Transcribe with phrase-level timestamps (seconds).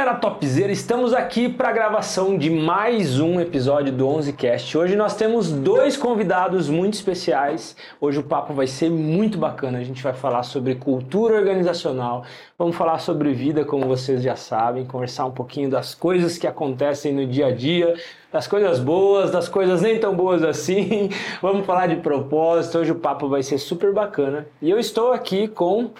[0.00, 4.74] galera topzera, estamos aqui para a gravação de mais um episódio do 11cast.
[4.74, 7.76] Hoje nós temos dois convidados muito especiais.
[8.00, 9.76] Hoje o papo vai ser muito bacana.
[9.76, 12.24] A gente vai falar sobre cultura organizacional,
[12.58, 17.12] vamos falar sobre vida, como vocês já sabem, conversar um pouquinho das coisas que acontecem
[17.12, 17.94] no dia a dia,
[18.32, 21.10] das coisas boas, das coisas nem tão boas assim.
[21.42, 22.78] Vamos falar de propósito.
[22.78, 24.46] Hoje o papo vai ser super bacana.
[24.62, 25.90] E eu estou aqui com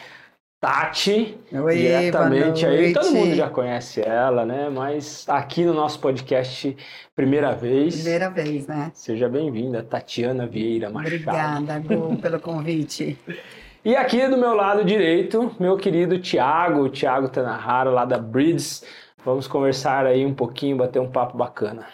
[0.60, 2.92] Tati, Oi, diretamente aí.
[2.92, 4.68] Todo mundo já conhece ela, né?
[4.68, 6.76] Mas aqui no nosso podcast,
[7.16, 7.94] primeira vez.
[7.94, 8.90] Primeira vez, né?
[8.92, 11.14] Seja bem-vinda, Tatiana Vieira Machado.
[11.14, 13.18] Obrigada, Gu, pelo convite.
[13.82, 18.84] E aqui do meu lado direito, meu querido Tiago, Tiago Tanahara, lá da Breeds.
[19.24, 21.86] Vamos conversar aí um pouquinho, bater um papo bacana.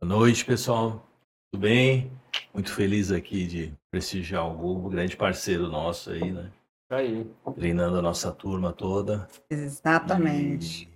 [0.00, 1.06] Boa noite, pessoal.
[1.52, 2.10] Tudo bem?
[2.54, 6.46] Muito feliz aqui de prestigiar o Google, grande parceiro nosso aí, né?
[6.90, 7.26] Aí.
[7.54, 9.26] Treinando a nossa turma toda.
[9.50, 10.84] Exatamente.
[10.84, 10.88] E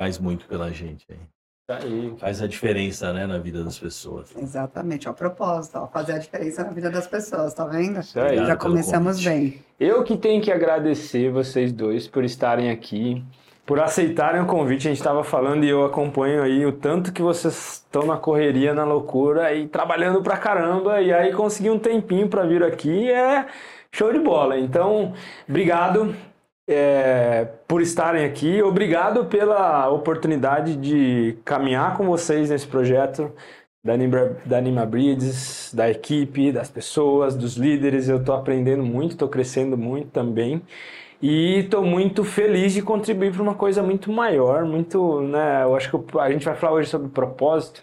[0.00, 1.18] faz muito pela gente aí.
[1.70, 2.14] Aí.
[2.18, 4.34] Faz a diferença, né, na vida das pessoas.
[4.36, 8.00] Exatamente, ó, propósito, ó, fazer a diferença na vida das pessoas, tá vendo?
[8.00, 8.38] Isso aí.
[8.38, 9.62] Já começamos bem.
[9.78, 13.22] Eu que tenho que agradecer vocês dois por estarem aqui,
[13.66, 14.88] por aceitarem o convite.
[14.88, 18.72] A gente estava falando e eu acompanho aí o tanto que vocês estão na correria,
[18.72, 21.02] na loucura e trabalhando pra caramba.
[21.02, 23.46] E aí conseguir um tempinho para vir aqui é
[23.98, 24.56] show de bola.
[24.56, 25.12] Então,
[25.48, 26.14] obrigado
[26.68, 28.62] é, por estarem aqui.
[28.62, 33.32] Obrigado pela oportunidade de caminhar com vocês nesse projeto
[33.84, 38.08] da Anima, da Anima Breeds, da equipe, das pessoas, dos líderes.
[38.08, 40.62] Eu estou aprendendo muito, estou crescendo muito também.
[41.20, 45.64] E estou muito feliz de contribuir para uma coisa muito maior, muito, né?
[45.64, 47.82] Eu acho que a gente vai falar hoje sobre propósito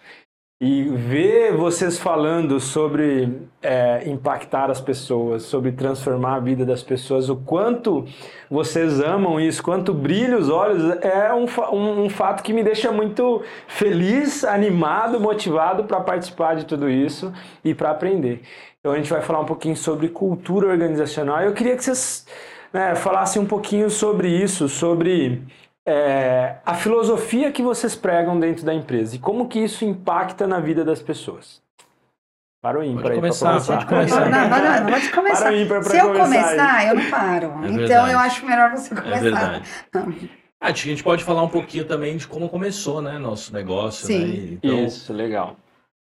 [0.62, 7.28] e ver vocês falando sobre é, impactar as pessoas, sobre transformar a vida das pessoas,
[7.30, 8.06] o quanto
[8.50, 12.90] vocês amam isso, quanto brilha os olhos, é um, um- um fato que me deixa
[12.90, 18.42] muito feliz, animado, motivado para participar de tudo isso e para aprender.
[18.80, 21.42] Então a gente vai falar um pouquinho sobre cultura organizacional.
[21.42, 22.26] Eu queria que vocês
[22.72, 25.42] né, falassem um pouquinho sobre isso, sobre
[25.86, 30.60] é, a filosofia que vocês pregam dentro da empresa e como que isso impacta na
[30.60, 31.64] vida das pessoas.
[32.62, 33.74] Para o ímpar Pode aí, começar, começar.
[33.76, 34.30] pode começar.
[34.30, 35.44] Não, vai lá, pode começar.
[35.46, 37.46] Para o ímpar Se eu começar começar, eu não paro.
[37.46, 38.12] É então verdade.
[38.12, 39.20] eu acho melhor você É começar.
[39.22, 39.70] verdade.
[40.60, 44.26] Ah, a gente pode falar um pouquinho também de como começou, né, nosso negócio, Sim.
[44.26, 44.58] né?
[44.64, 45.58] Então, Isso, legal.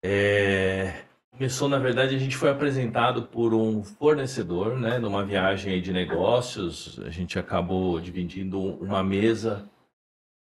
[0.03, 0.93] É,
[1.37, 5.93] Começou, na verdade, a gente foi apresentado por um fornecedor, né, numa viagem aí de
[5.93, 6.99] negócios.
[7.05, 9.69] A gente acabou dividindo uma mesa,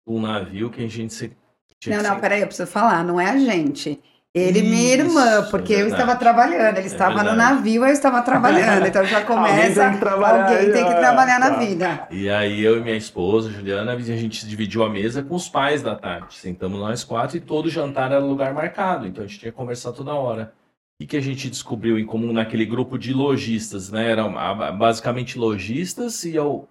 [0.06, 1.36] um navio que a gente se...
[1.84, 4.00] Não, não, se- peraí, eu preciso falar, não é a gente.
[4.32, 6.00] Ele e minha irmã, porque eu verdade.
[6.00, 10.48] estava trabalhando, ele estava no navio, eu estava trabalhando, então já começa, tem que trabalhar
[10.48, 11.58] alguém tem que trabalhar na tá.
[11.58, 12.08] vida.
[12.10, 15.82] E aí eu e minha esposa, Juliana, a gente dividiu a mesa com os pais
[15.82, 16.38] da Tati.
[16.38, 19.90] Sentamos nós quatro e todo jantar era lugar marcado, então a gente tinha que conversar
[19.92, 20.52] toda hora.
[20.98, 24.10] O que que a gente descobriu em comum naquele grupo de lojistas, né?
[24.10, 24.34] Eram
[24.76, 26.68] basicamente lojistas e ao,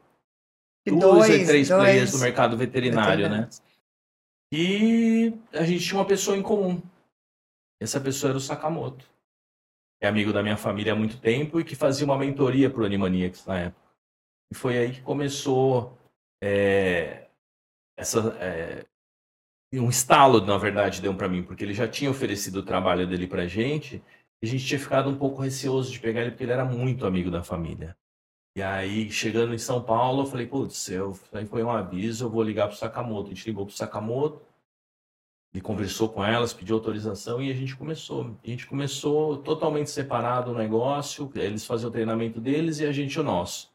[0.85, 3.47] duas dois, e três dois players do mercado veterinário, né?
[3.47, 3.61] veterinários.
[4.51, 6.81] E a gente tinha uma pessoa em comum.
[7.81, 9.05] Essa pessoa era o Sakamoto.
[10.01, 12.85] É amigo da minha família há muito tempo e que fazia uma mentoria para o
[12.85, 13.87] Animaniacs na época.
[14.51, 15.97] E foi aí que começou
[16.41, 17.27] é,
[17.97, 18.85] essa é,
[19.73, 23.27] um estalo, na verdade, deu para mim, porque ele já tinha oferecido o trabalho dele
[23.27, 24.01] para gente.
[24.41, 27.31] A gente tinha ficado um pouco receoso de pegar ele porque ele era muito amigo
[27.31, 27.97] da família.
[28.55, 32.29] E aí, chegando em São Paulo, eu falei, putz, eu, aí foi um aviso, eu
[32.29, 33.27] vou ligar pro Sakamoto.
[33.27, 34.41] A gente ligou pro Sakamoto,
[35.53, 38.35] ele conversou com elas, pediu autorização e a gente começou.
[38.43, 43.19] A gente começou totalmente separado o negócio, eles faziam o treinamento deles e a gente
[43.19, 43.71] o nosso.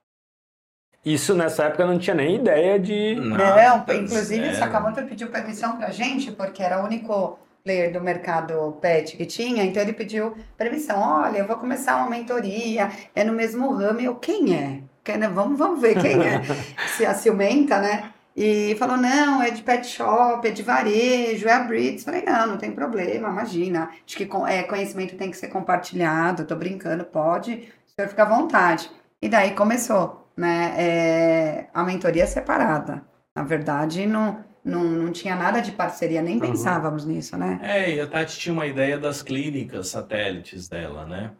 [1.05, 3.17] Isso nessa época eu não tinha nem ideia de.
[3.17, 4.55] Não, Nada, inclusive o.
[4.55, 9.65] Sakamoto pediu permissão pra gente, porque era o único player do mercado pet que tinha,
[9.65, 11.01] então ele pediu permissão.
[11.01, 14.01] Olha, eu vou começar uma mentoria, é no mesmo ramo.
[14.01, 14.81] Eu, quem é?
[15.05, 15.29] Quem é?
[15.29, 16.43] Vamos, vamos ver quem é.
[16.97, 18.13] Se a ciumenta, né?
[18.35, 22.05] E falou, não, é de pet shop, é de varejo, é a Brits.
[22.05, 23.91] Falei, não, não tem problema, imagina.
[24.07, 28.27] Acho que é, conhecimento tem que ser compartilhado, tô brincando, pode, o senhor fica à
[28.27, 28.91] vontade.
[29.21, 33.03] E daí começou, né, é, a mentoria separada.
[33.37, 36.41] Na verdade, não, não, não tinha nada de parceria, nem Uhum.
[36.41, 37.59] pensávamos nisso, né?
[37.63, 41.35] É, e a Tati tinha uma ideia das clínicas satélites dela, né?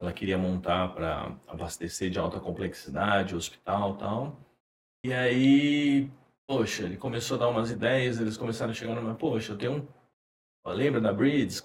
[0.00, 4.40] Ela queria montar para abastecer de alta complexidade, hospital e tal.
[5.04, 6.10] E aí,
[6.46, 9.72] poxa, ele começou a dar umas ideias, eles começaram a chegar numa, poxa, eu tenho
[9.72, 9.86] um.
[10.70, 11.62] Lembra da Breeds?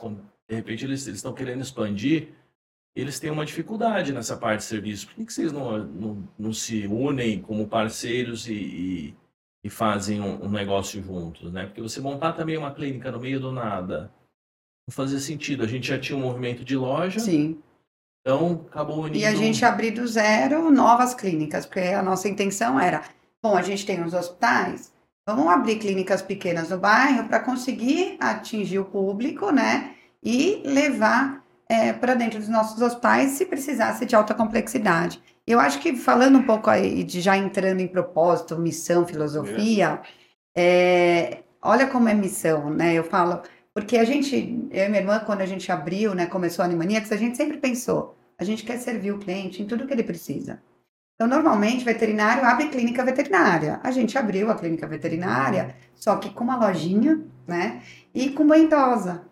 [0.50, 2.30] De repente eles eles estão querendo expandir,
[2.96, 5.08] eles têm uma dificuldade nessa parte de serviço.
[5.08, 9.16] Por que, que vocês não, não, não se unem como parceiros e, e,
[9.64, 11.66] e fazem um, um, negócio juntos, né?
[11.66, 14.12] Porque você montar também uma clínica no meio do nada
[14.88, 15.64] não fazia sentido.
[15.64, 17.20] A gente já tinha um movimento de loja.
[17.20, 17.62] Sim.
[18.22, 19.18] Então, acabou unindo...
[19.18, 23.04] E a gente abrir do zero novas clínicas, porque a nossa intenção era,
[23.42, 24.94] bom, a gente tem os hospitais,
[25.28, 29.96] vamos abrir clínicas pequenas no bairro para conseguir atingir o público, né?
[30.22, 35.22] E levar é, para dentro dos nossos hospitais se precisasse de alta complexidade.
[35.46, 40.02] Eu acho que falando um pouco aí, de já entrando em propósito, missão, filosofia,
[40.56, 42.94] é, olha como é missão, né?
[42.94, 43.42] Eu falo,
[43.74, 44.36] porque a gente,
[44.72, 47.58] eu e minha irmã, quando a gente abriu, né, começou a Animaniacs, a gente sempre
[47.58, 50.62] pensou, a gente quer servir o cliente em tudo que ele precisa.
[51.16, 53.80] Então, normalmente, veterinário abre clínica veterinária.
[53.84, 57.82] A gente abriu a clínica veterinária, só que com uma lojinha, né?
[58.14, 58.70] E com banho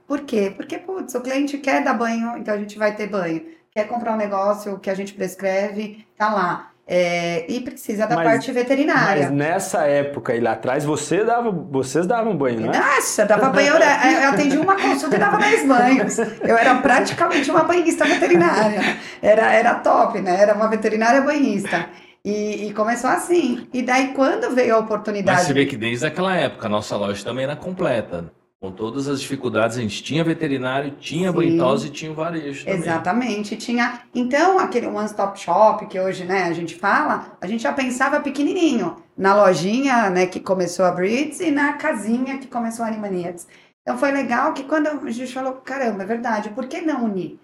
[0.08, 0.54] Por quê?
[0.56, 3.46] Porque, putz, o cliente quer dar banho, então a gente vai ter banho.
[3.74, 6.72] Quer comprar um negócio que a gente prescreve, tá lá.
[6.86, 9.24] É, e precisa da mas, parte veterinária.
[9.24, 12.78] Mas nessa época e lá atrás, você dava, vocês davam banho, né?
[12.78, 13.76] Nossa, dava banho.
[13.76, 16.18] Eu atendi uma consulta e dava 10 banhos.
[16.18, 18.82] Eu era praticamente uma banhista veterinária.
[19.22, 20.42] Era, era top, né?
[20.42, 21.88] Era uma veterinária banhista.
[22.26, 23.70] E, e, começou assim.
[23.74, 25.38] E daí, quando veio a oportunidade.
[25.38, 28.32] Mas você vê que desde aquela época a nossa loja também era completa.
[28.62, 32.64] Com todas as dificuldades, a gente tinha veterinário, tinha banhitose e tinha varejo.
[32.64, 32.80] Também.
[32.80, 34.04] Exatamente, tinha.
[34.14, 38.98] Então, aquele one-stop shop que hoje né, a gente fala, a gente já pensava pequenininho,
[39.18, 43.48] na lojinha né, que começou a Breeds e na casinha que começou a Animaniacs.
[43.82, 47.40] Então, foi legal que quando a gente falou, caramba, é verdade, por que não unir?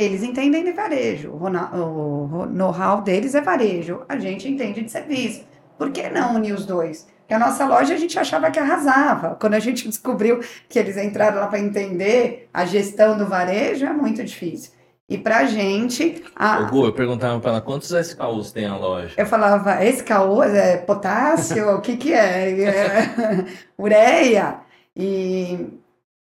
[0.00, 5.44] Eles entendem de varejo, o know-how deles é varejo, a gente entende de serviço.
[5.76, 7.06] Por que não unir os dois?
[7.28, 9.36] Que a nossa loja a gente achava que arrasava.
[9.36, 13.92] Quando a gente descobriu que eles entraram lá para entender a gestão do varejo, é
[13.92, 14.72] muito difícil.
[15.10, 16.24] E pra gente.
[16.34, 16.62] A...
[16.62, 19.14] Gu, eu perguntava para ela quantos SKUs tem a loja.
[19.16, 21.76] Eu falava, SKU é potássio?
[21.76, 22.60] o que que é?
[22.60, 23.04] é
[23.78, 24.60] ureia.
[24.96, 25.68] E,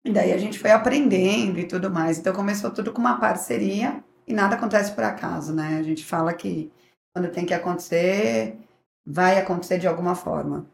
[0.06, 2.18] e daí a gente foi aprendendo e tudo mais.
[2.18, 5.78] Então começou tudo com uma parceria e nada acontece por acaso, né?
[5.80, 6.72] A gente fala que
[7.14, 8.58] quando tem que acontecer,
[9.06, 10.66] vai acontecer de alguma forma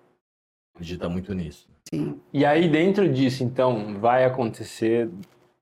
[0.74, 1.68] acredita muito nisso.
[1.90, 2.20] Sim.
[2.32, 5.10] E aí, dentro disso, então, vai acontecer,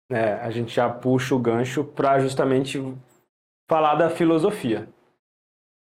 [0.09, 2.81] né, a gente já puxa o gancho para justamente
[3.69, 4.87] falar da filosofia.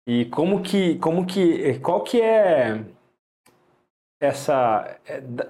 [0.07, 2.83] E como que, como que, qual que é
[4.19, 4.97] essa,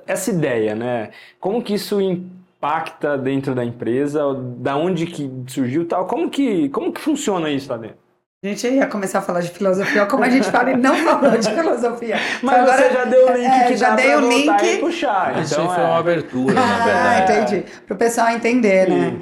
[0.05, 1.11] essa ideia, né?
[1.39, 4.21] Como que isso impacta dentro da empresa?
[4.57, 6.05] Da onde que surgiu tal?
[6.07, 8.02] Como que, como que funciona isso lá dentro?
[8.43, 11.37] A gente ia começar a falar de filosofia, como a gente fala e não falou
[11.37, 12.17] de filosofia.
[12.41, 15.41] Mas agora, você já deu o link é, que já dei o link e puxar.
[15.41, 15.85] Então foi é.
[15.85, 17.55] uma abertura, ah, na verdade.
[17.55, 17.81] entendi.
[17.85, 19.17] Para o pessoal entender, né?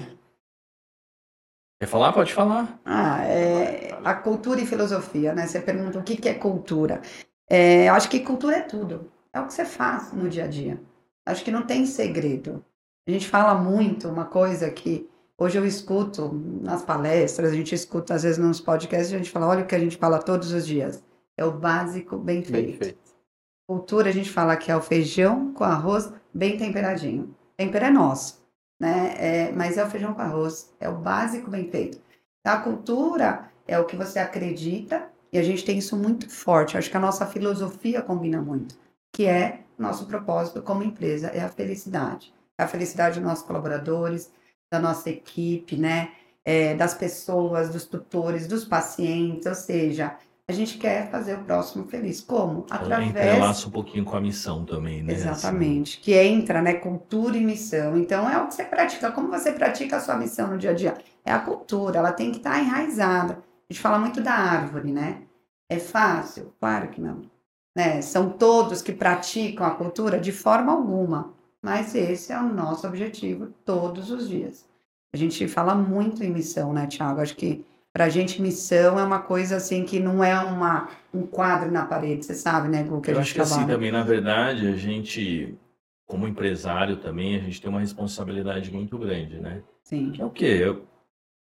[1.79, 2.13] Quer falar?
[2.13, 2.79] Pode falar.
[2.83, 5.45] Ah, é, a cultura e filosofia, né?
[5.45, 6.99] Você pergunta o que, que é cultura.
[7.47, 9.11] É, eu acho que cultura é tudo.
[9.31, 10.81] É o que você faz no dia a dia.
[11.27, 12.65] Acho que não tem segredo.
[13.07, 15.07] A gente fala muito uma coisa que
[15.41, 19.47] Hoje eu escuto nas palestras, a gente escuta às vezes nos podcasts, a gente fala,
[19.47, 21.03] olha o que a gente fala todos os dias.
[21.35, 22.67] É o básico bem feito.
[22.67, 22.99] Bem feito.
[23.67, 27.35] Cultura, a gente fala que é o feijão com arroz bem temperadinho.
[27.57, 28.45] Tempero é nosso,
[28.79, 29.15] né?
[29.17, 31.99] É, mas é o feijão com arroz, é o básico bem feito.
[32.45, 36.77] A cultura é o que você acredita e a gente tem isso muito forte.
[36.77, 38.77] Acho que a nossa filosofia combina muito,
[39.11, 42.31] que é nosso propósito como empresa, é a felicidade.
[42.59, 44.31] É a felicidade dos nossos colaboradores,
[44.71, 46.11] da nossa equipe, né?
[46.43, 50.15] É, das pessoas, dos tutores, dos pacientes, ou seja,
[50.47, 52.21] a gente quer fazer o próximo feliz.
[52.21, 52.65] Como?
[52.69, 53.09] Através.
[53.09, 55.13] Entrelaça um pouquinho com a missão também, né?
[55.13, 55.97] Exatamente.
[55.97, 56.03] Assim.
[56.03, 56.73] Que entra, né?
[56.73, 57.95] Cultura e missão.
[57.97, 59.11] Então, é o que você pratica.
[59.11, 60.97] Como você pratica a sua missão no dia a dia?
[61.23, 63.33] É a cultura, ela tem que estar enraizada.
[63.69, 65.21] A gente fala muito da árvore, né?
[65.69, 66.53] É fácil?
[66.59, 67.21] Claro que não.
[67.75, 68.01] Né?
[68.01, 71.33] São todos que praticam a cultura de forma alguma.
[71.61, 74.67] Mas esse é o nosso objetivo todos os dias.
[75.13, 77.21] A gente fala muito em missão, né, Tiago?
[77.21, 77.63] Acho que
[77.93, 81.85] para a gente missão é uma coisa assim que não é uma, um quadro na
[81.85, 84.67] parede, você sabe, né, Gu, que Eu a gente acho que assim também, na verdade,
[84.67, 85.57] a gente,
[86.07, 89.61] como empresário também, a gente tem uma responsabilidade muito grande, né?
[89.83, 90.11] Sim.
[90.11, 90.45] Que é o quê?
[90.45, 90.85] Eu,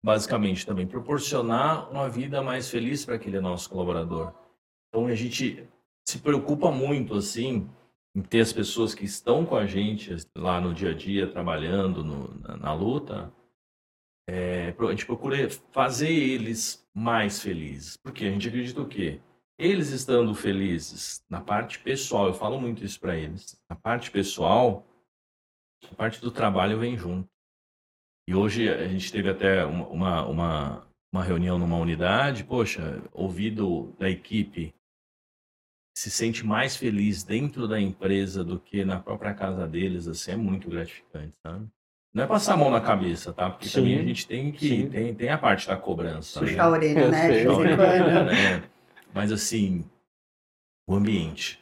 [0.04, 4.32] basicamente também proporcionar uma vida mais feliz para aquele nosso colaborador.
[4.88, 5.68] Então a gente
[6.08, 7.68] se preocupa muito assim
[8.16, 12.02] em ter as pessoas que estão com a gente lá no dia a dia, trabalhando
[12.02, 13.30] no, na, na, luta,
[14.26, 17.98] é, a gente procura fazer eles mais felizes.
[17.98, 19.20] Porque a gente acredita o quê?
[19.58, 24.86] Eles estando felizes na parte pessoal, eu falo muito isso para eles, na parte pessoal,
[25.90, 27.28] a parte do trabalho vem junto.
[28.26, 34.08] E hoje a gente teve até uma, uma, uma reunião numa unidade, poxa, ouvido da
[34.08, 34.74] equipe
[35.96, 40.36] se sente mais feliz dentro da empresa do que na própria casa deles, assim, é
[40.36, 41.66] muito gratificante, sabe?
[42.12, 43.48] Não é passar a mão na cabeça, tá?
[43.48, 43.80] Porque Sim.
[43.80, 44.68] também a gente tem que.
[44.68, 44.90] Sim.
[44.90, 46.40] Tem, tem a parte da cobrança.
[46.40, 46.60] Puxar né?
[46.62, 47.44] a orelha, Eu né?
[47.44, 48.62] Puxar a orelha, né?
[49.14, 49.84] Mas assim,
[50.86, 51.58] o ambiente.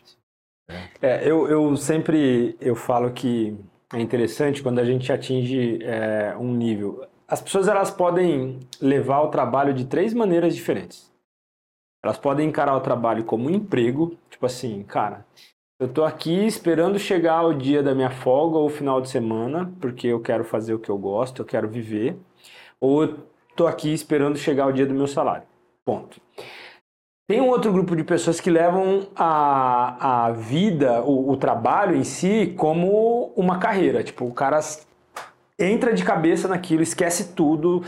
[1.01, 3.57] É, eu, eu sempre eu falo que
[3.93, 7.07] é interessante quando a gente atinge é, um nível.
[7.29, 11.14] As pessoas elas podem levar o trabalho de três maneiras diferentes.
[12.05, 15.25] Elas podem encarar o trabalho como um emprego, tipo assim, cara,
[15.81, 19.73] eu tô aqui esperando chegar o dia da minha folga ou o final de semana,
[19.81, 22.15] porque eu quero fazer o que eu gosto, eu quero viver,
[22.79, 23.19] ou eu
[23.57, 25.45] tô aqui esperando chegar o dia do meu salário.
[25.83, 26.21] Ponto.
[27.27, 32.05] Tem um outro grupo de pessoas que levam a, a vida, o, o trabalho em
[32.05, 34.05] si, como uma carreira.
[34.05, 34.61] Tipo, o cara
[35.59, 37.83] entra de cabeça naquilo, esquece tudo,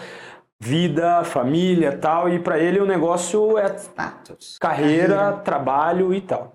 [0.60, 4.58] vida, família tal, e para ele o negócio é Status.
[4.58, 6.54] carreira, trabalho e tal.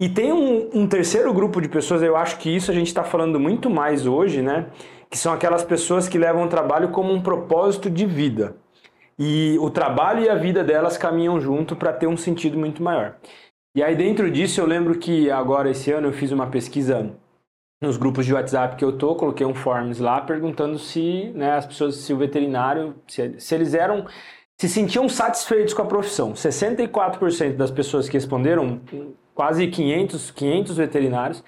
[0.00, 3.02] E tem um, um terceiro grupo de pessoas, eu acho que isso a gente está
[3.02, 4.66] falando muito mais hoje, né?
[5.10, 8.56] Que são aquelas pessoas que levam o trabalho como um propósito de vida.
[9.18, 13.16] E o trabalho e a vida delas caminham junto para ter um sentido muito maior.
[13.74, 17.10] E aí dentro disso eu lembro que agora esse ano eu fiz uma pesquisa
[17.80, 21.66] nos grupos de WhatsApp que eu tô, coloquei um forms lá perguntando se, né, as
[21.66, 24.06] pessoas, se o veterinário, se, se eles eram,
[24.56, 26.32] se sentiam satisfeitos com a profissão.
[26.32, 28.80] 64% das pessoas que responderam,
[29.34, 31.44] quase 500, 500 veterinários,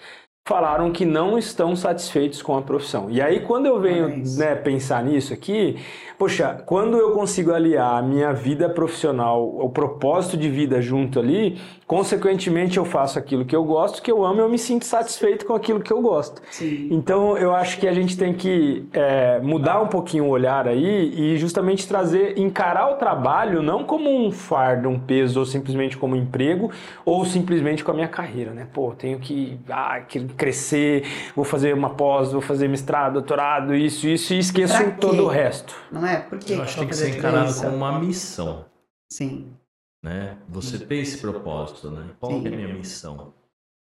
[0.47, 3.09] falaram que não estão satisfeitos com a profissão.
[3.11, 5.77] E aí quando eu venho né, pensar nisso aqui,
[6.19, 11.61] poxa, quando eu consigo aliar a minha vida profissional, o propósito de vida junto ali,
[11.91, 15.45] consequentemente eu faço aquilo que eu gosto, que eu amo, e eu me sinto satisfeito
[15.45, 16.41] com aquilo que eu gosto.
[16.49, 16.87] Sim.
[16.89, 21.13] Então eu acho que a gente tem que é, mudar um pouquinho o olhar aí
[21.19, 26.15] e justamente trazer, encarar o trabalho não como um fardo, um peso, ou simplesmente como
[26.15, 26.71] um emprego,
[27.05, 28.69] ou simplesmente com a minha carreira, né?
[28.73, 31.03] Pô, tenho que, ah, que crescer,
[31.35, 34.93] vou fazer uma pós, vou fazer mestrado, doutorado, isso, isso, e esqueço quê?
[35.01, 35.75] todo o resto.
[35.91, 36.19] Não é?
[36.21, 37.65] Por que Eu acho que tem que ser encarado isso?
[37.65, 38.65] como uma missão.
[39.13, 39.60] Sim.
[40.03, 40.39] Né?
[40.49, 42.11] Você tem esse propósito, né?
[42.19, 42.45] Qual Sim.
[42.45, 43.35] é a minha missão?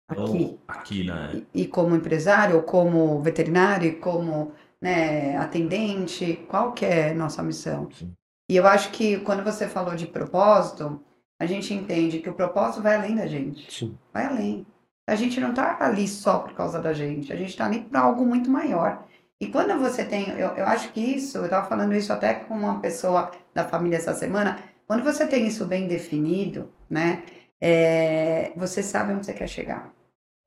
[0.10, 0.60] Então, Aqui.
[0.68, 1.44] aqui, né?
[1.54, 7.44] E, e como empresário, ou como veterinário, como né, atendente, qual que é a nossa
[7.44, 7.90] missão?
[7.92, 8.14] Sim.
[8.50, 11.02] E eu acho que quando você falou de propósito,
[11.40, 13.72] a gente entende que o propósito vai além da gente.
[13.72, 13.98] Sim.
[14.14, 14.66] Vai além.
[15.08, 18.02] A gente não tá ali só por causa da gente, a gente tá ali para
[18.02, 19.06] algo muito maior.
[19.40, 22.56] E quando você tem, eu, eu acho que isso, eu tava falando isso até com
[22.56, 27.24] uma pessoa da família essa semana, quando você tem isso bem definido, né,
[27.62, 29.94] é, você sabe onde você quer chegar.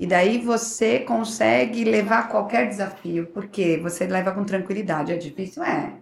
[0.00, 5.12] E daí você consegue levar qualquer desafio, porque você leva com tranquilidade.
[5.12, 5.62] É difícil?
[5.62, 5.92] É.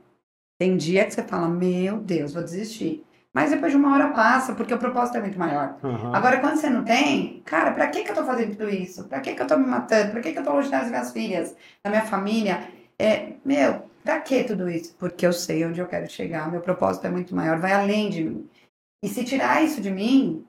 [0.56, 3.04] Tem dia que você fala, meu Deus, vou desistir.
[3.34, 5.76] Mas depois de uma hora passa, porque o propósito é muito maior.
[5.82, 6.14] Aham.
[6.14, 9.04] Agora, quando você não tem, cara, pra que, que eu tô fazendo tudo isso?
[9.04, 10.12] Pra que, que eu tô me matando?
[10.12, 12.68] Pra que, que eu tô longe das minhas filhas, da minha família?
[12.98, 14.94] É, meu, pra que tudo isso?
[14.98, 18.24] Porque eu sei onde eu quero chegar, meu propósito é muito maior, vai além de
[18.24, 18.48] mim.
[19.04, 20.46] E se tirar isso de mim,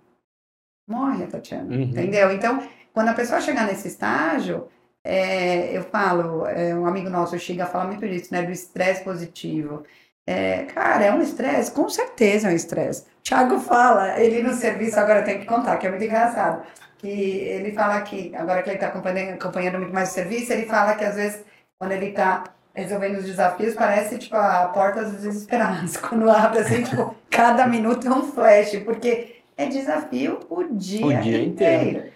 [0.88, 1.82] morre a Tatiana, Uhum.
[1.82, 2.32] entendeu?
[2.32, 2.64] Então,
[2.94, 4.70] quando a pessoa chegar nesse estágio,
[5.04, 9.04] é, eu falo, é, um amigo nosso, o Xiga, fala muito disso, né, do estresse
[9.04, 9.84] positivo.
[10.26, 11.70] É, cara, é um estresse?
[11.72, 13.04] Com certeza é um estresse.
[13.22, 16.66] Thiago fala, ele no serviço, agora eu tenho que contar, que é muito engraçado.
[16.98, 20.66] Que ele fala que, agora que ele está acompanhando, acompanhando muito mais o serviço, ele
[20.66, 21.44] fala que às vezes,
[21.78, 25.98] quando ele está resolvendo os desafios, parece tipo a porta dos desesperados.
[25.98, 31.22] Quando abre assim, tipo, cada minuto é um flash, porque é desafio o dia, O
[31.22, 32.12] dia inteiro.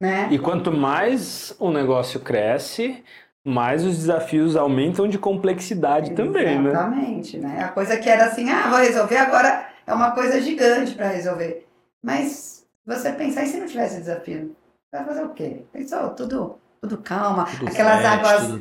[0.00, 0.28] Né?
[0.30, 3.02] E quanto mais o negócio cresce,
[3.44, 6.70] mais os desafios aumentam de complexidade também, né?
[6.70, 7.62] Exatamente, né?
[7.64, 11.66] A coisa que era assim, ah, vou resolver agora é uma coisa gigante para resolver.
[12.02, 14.54] Mas você pensar, e se não tivesse desafio?
[14.92, 15.62] Vai fazer o quê?
[15.72, 18.60] Pensou, tudo, tudo calma, Tudo aquelas águas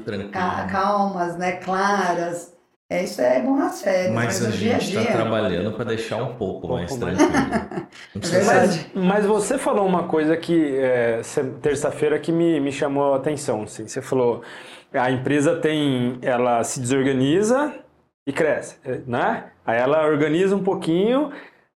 [0.71, 1.53] calmas, né?
[1.53, 2.55] Claras.
[2.89, 6.67] É, isso é bom nas férias, Mas a gente está trabalhando para deixar um pouco
[6.67, 7.17] Um mais pouco mais.
[7.17, 7.87] tranquilo.
[8.15, 8.73] Não precisa Verdade.
[8.73, 11.19] ser- Mas você falou uma coisa que é,
[11.61, 13.63] terça-feira que me, me chamou a atenção.
[13.63, 13.85] Assim.
[13.85, 14.41] Você falou
[14.93, 17.73] a empresa tem, ela se desorganiza
[18.25, 19.47] e cresce, né?
[19.65, 21.29] Aí ela organiza um pouquinho,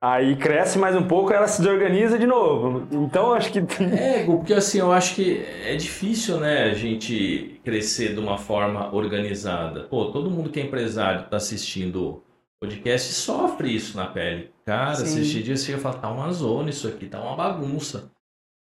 [0.02, 2.88] aí cresce mais um pouco, ela se desorganiza de novo.
[2.92, 3.60] Então acho que
[3.98, 8.94] É, porque assim, eu acho que é difícil, né, a gente crescer de uma forma
[8.94, 9.84] organizada.
[9.84, 12.24] Pô, todo mundo que é empresário está assistindo o
[12.62, 14.52] podcast sofre isso na pele.
[14.66, 15.04] Cara, Sim.
[15.04, 18.12] assistir dia você chega e fala, tá uma zona isso aqui, tá uma bagunça.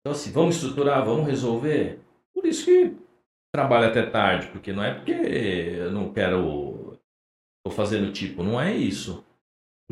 [0.00, 2.00] Então assim, vamos estruturar, vamos resolver.
[2.34, 2.96] Por isso que
[3.54, 6.98] trabalho até tarde, porque não é porque eu não quero,
[7.64, 9.24] tô fazendo tipo, não é isso.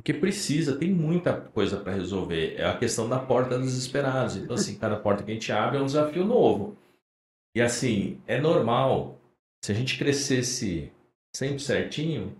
[0.00, 2.54] Porque precisa, tem muita coisa para resolver.
[2.56, 4.34] É a questão da porta dos esperados.
[4.34, 6.74] Então, assim, cada porta que a gente abre é um desafio novo.
[7.54, 9.20] E assim, é normal.
[9.62, 10.90] Se a gente crescesse
[11.36, 12.34] sempre certinho,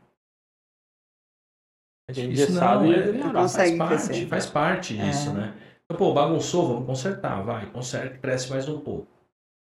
[2.09, 3.47] é difícil, não, é, demorar.
[3.47, 5.05] faz parte, faz parte É.
[5.05, 5.55] disso, né?
[5.85, 9.07] Então, pô, bagunçou, vamos consertar, vai, conserta, cresce mais um pouco.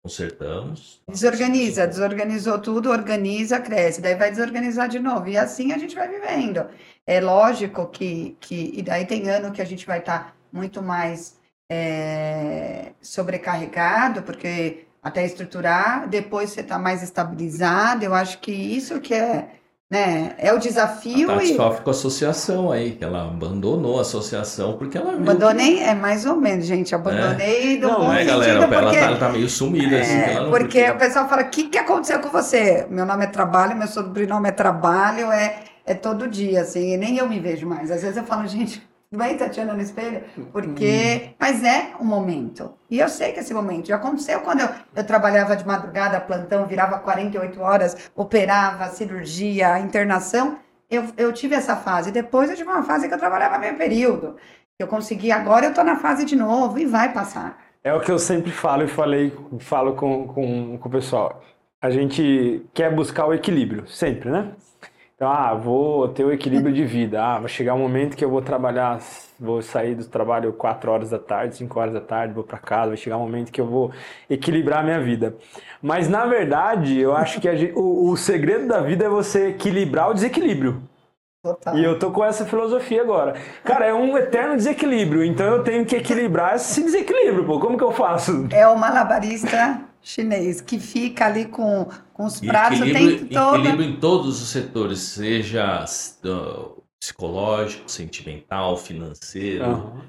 [0.07, 1.01] Consertamos.
[1.09, 5.27] Desorganiza, desorganizou tudo, organiza, cresce, daí vai desorganizar de novo.
[5.27, 6.65] E assim a gente vai vivendo.
[7.05, 11.37] É lógico que, que e daí tem ano que a gente vai estar muito mais
[11.69, 18.05] é, sobrecarregado, porque até estruturar, depois você está mais estabilizado.
[18.05, 19.56] Eu acho que isso que é,
[19.89, 23.97] né, é o A desafio Tati e sofre com a associação aí, que ela abandonou
[23.97, 28.25] a associação porque ela abandonei, é mais ou menos, gente, abandonei do Não, Não é,
[28.25, 28.63] galera?
[28.63, 30.11] Ela porque tá, ela tá meio sumida, assim.
[30.13, 32.85] É, ela não- porque o pessoal fala, o que, que aconteceu com você?
[32.89, 37.17] Meu nome é trabalho, meu sobrenome é trabalho, é, é todo dia, assim, e nem
[37.17, 37.89] eu me vejo mais.
[37.89, 40.23] Às vezes eu falo, gente, bem, Tatiana, no espelho?
[40.51, 41.31] Porque...
[41.39, 42.73] Mas é um momento.
[42.89, 46.65] E eu sei que esse momento já aconteceu quando eu, eu trabalhava de madrugada, plantão,
[46.65, 50.59] virava 48 horas, operava, cirurgia, internação.
[50.89, 52.11] Eu, eu tive essa fase.
[52.11, 54.35] Depois eu tive uma fase que eu trabalhava meio período.
[54.79, 57.57] Eu consegui, agora eu tô na fase de novo e vai passar.
[57.83, 61.41] É o que eu sempre falo e falei, falo com, com, com o pessoal.
[61.81, 64.51] A gente quer buscar o equilíbrio, sempre, né?
[65.17, 67.19] Então, ah, vou ter o equilíbrio de vida.
[67.23, 68.99] Ah, vai chegar um momento que eu vou trabalhar,
[69.39, 72.89] vou sair do trabalho 4 horas da tarde, 5 horas da tarde, vou para casa,
[72.89, 73.91] vai chegar um momento que eu vou
[74.29, 75.35] equilibrar a minha vida.
[75.81, 80.11] Mas, na verdade, eu acho que gente- o, o segredo da vida é você equilibrar
[80.11, 80.83] o desequilíbrio.
[81.43, 81.75] Total.
[81.77, 83.35] E eu tô com essa filosofia agora.
[83.63, 87.59] Cara, é um eterno desequilíbrio, então eu tenho que equilibrar esse desequilíbrio, pô.
[87.59, 88.47] Como que eu faço?
[88.51, 93.57] É o malabarista chinês que fica ali com, com os pratos o equilíbrio, tempo todo.
[93.57, 95.85] equilíbrio em todos os setores, seja
[96.25, 100.01] uh, psicológico, sentimental, financeiro, Aham.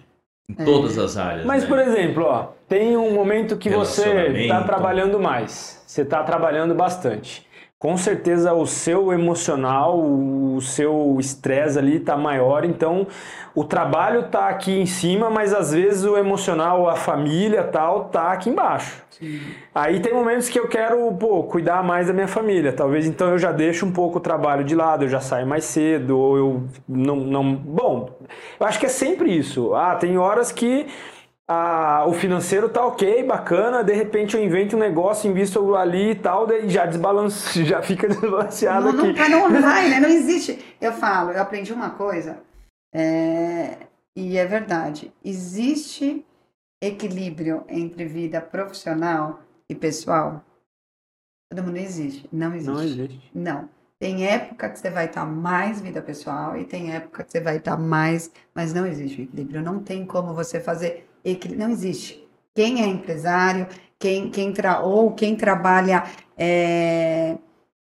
[0.48, 1.46] em todas as áreas.
[1.46, 1.68] Mas, né?
[1.68, 7.47] por exemplo, ó, tem um momento que você está trabalhando mais, você está trabalhando bastante.
[7.78, 13.06] Com certeza o seu emocional, o seu estresse ali está maior, então
[13.54, 18.32] o trabalho está aqui em cima, mas às vezes o emocional, a família tal, tá
[18.32, 19.00] aqui embaixo.
[19.72, 22.72] Aí tem momentos que eu quero, pô, cuidar mais da minha família.
[22.72, 25.64] Talvez então eu já deixo um pouco o trabalho de lado, eu já saio mais
[25.64, 27.14] cedo, ou eu não.
[27.14, 27.54] não...
[27.54, 28.10] Bom,
[28.58, 29.72] eu acho que é sempre isso.
[29.76, 30.88] Ah, tem horas que
[31.50, 36.14] ah, o financeiro tá ok, bacana, de repente eu invento um negócio, invisto ali e
[36.14, 39.18] tal, daí já desbalance, já fica desbalanceado Não, não, aqui.
[39.18, 39.98] mas não vai, né?
[39.98, 40.76] Não existe.
[40.78, 42.38] Eu falo, eu aprendi uma coisa,
[42.94, 43.78] é,
[44.14, 45.12] e é verdade.
[45.24, 46.24] Existe
[46.82, 50.44] equilíbrio entre vida profissional e pessoal?
[51.50, 52.28] Todo mundo existe.
[52.30, 52.70] Não existe.
[52.70, 53.30] Não existe.
[53.34, 53.68] Não.
[53.98, 57.56] Tem época que você vai estar mais vida pessoal e tem época que você vai
[57.56, 59.62] estar mais, mas não existe equilíbrio.
[59.62, 61.07] Não tem como você fazer.
[61.56, 62.26] Não existe.
[62.54, 63.66] Quem é empresário,
[63.98, 64.80] quem, quem tra...
[64.80, 66.04] ou quem trabalha,
[66.36, 67.36] é,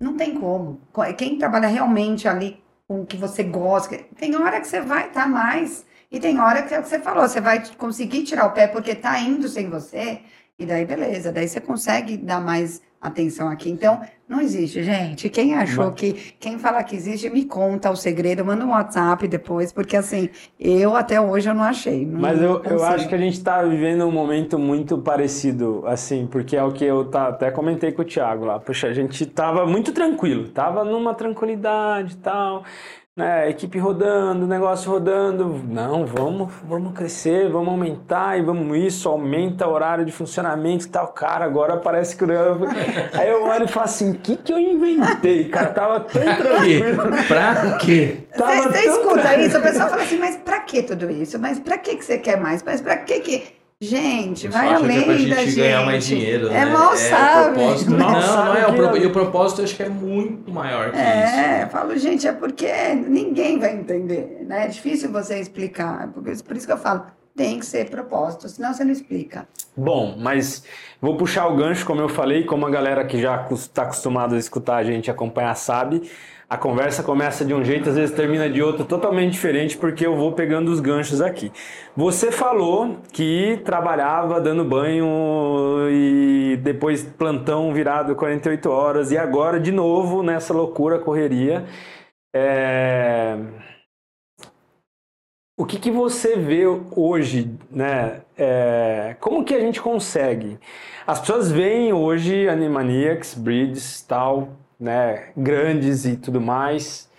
[0.01, 0.81] não tem como.
[1.17, 5.27] Quem trabalha realmente ali com o que você gosta, tem hora que você vai estar
[5.29, 8.53] mais e tem hora que é o que você falou, você vai conseguir tirar o
[8.53, 10.21] pé porque está indo sem você
[10.59, 13.69] e daí beleza, daí você consegue dar mais atenção aqui.
[13.69, 15.29] Então, não existe, gente.
[15.29, 16.13] Quem achou Mas- que.
[16.41, 20.97] Quem falar que existe, me conta o segredo, manda um WhatsApp depois, porque assim, eu
[20.97, 22.07] até hoje eu não achei.
[22.07, 26.27] Não, Mas eu, eu acho que a gente está vivendo um momento muito parecido, assim,
[26.27, 28.59] porque é o que eu tá, até comentei com o Thiago lá.
[28.59, 32.65] Poxa, a gente tava muito tranquilo, tava numa tranquilidade e tal,
[33.17, 33.49] né?
[33.49, 35.61] Equipe rodando, negócio rodando.
[35.69, 40.89] Não, vamos, vamos crescer, vamos aumentar e vamos isso, aumenta o horário de funcionamento e
[40.89, 41.09] tal.
[41.09, 42.25] Cara, agora parece que.
[42.25, 42.29] eu-
[43.15, 45.49] Aí eu olho e falo assim: o que, que eu inventei?
[45.49, 46.81] Cara, tava tão Pra quê?
[46.81, 47.03] tranquilo.
[47.29, 48.17] Pra quê?
[48.37, 51.39] Tava Você, você tão escuta isso, o pessoal fala assim, mas pra que tudo isso?
[51.39, 52.63] Mas pra que, que você quer mais?
[52.63, 53.64] Mas pra que que...
[53.85, 55.57] Gente, vai que é além pra da gente gente.
[55.57, 56.61] ganhar mais dinheiro, né?
[56.61, 57.55] É mal o sabe.
[57.55, 57.91] propósito.
[57.93, 58.67] Mal não, sabe não é.
[58.67, 61.25] O pro- é- E o propósito eu acho que é muito maior que É,
[61.59, 61.63] isso.
[61.65, 64.65] eu falo, gente, é porque ninguém vai entender, né?
[64.65, 67.03] É difícil você explicar, porque, por isso que eu falo,
[67.37, 69.49] tem que ser propósito, senão você não explica.
[69.77, 70.63] Bom, mas
[71.01, 74.39] vou puxar o gancho, como eu falei, como a galera que já está acostumada a
[74.39, 76.09] escutar a gente acompanhar sabe,
[76.49, 80.17] a conversa começa de um jeito, às vezes termina de outro totalmente diferente, porque eu
[80.17, 81.51] vou pegando os ganchos aqui.
[81.97, 89.73] Você falou que trabalhava dando banho e depois plantão virado 48 horas, e agora de
[89.73, 91.65] novo nessa loucura, correria.
[92.35, 93.39] É,
[95.57, 96.65] O que, que você vê
[96.97, 98.23] hoje, né?
[98.37, 100.59] É, Como que a gente consegue?
[101.07, 104.49] As pessoas veem hoje Animaniacs, Breeds, tal,
[104.79, 105.33] né?
[105.37, 107.11] Grandes e tudo mais.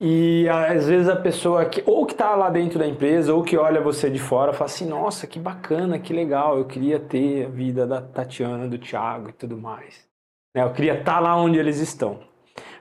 [0.00, 3.56] E às vezes a pessoa que ou que está lá dentro da empresa ou que
[3.56, 7.48] olha você de fora fala assim: nossa, que bacana, que legal, eu queria ter a
[7.48, 10.08] vida da Tatiana, do Thiago e tudo mais.
[10.56, 12.31] Né, eu queria estar tá lá onde eles estão.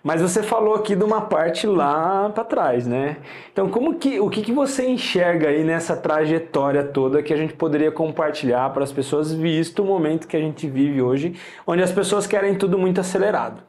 [0.03, 3.17] Mas você falou aqui de uma parte lá para trás, né?
[3.51, 7.53] Então, como que o que, que você enxerga aí nessa trajetória toda que a gente
[7.53, 11.35] poderia compartilhar para as pessoas, visto o momento que a gente vive hoje,
[11.67, 13.61] onde as pessoas querem tudo muito acelerado?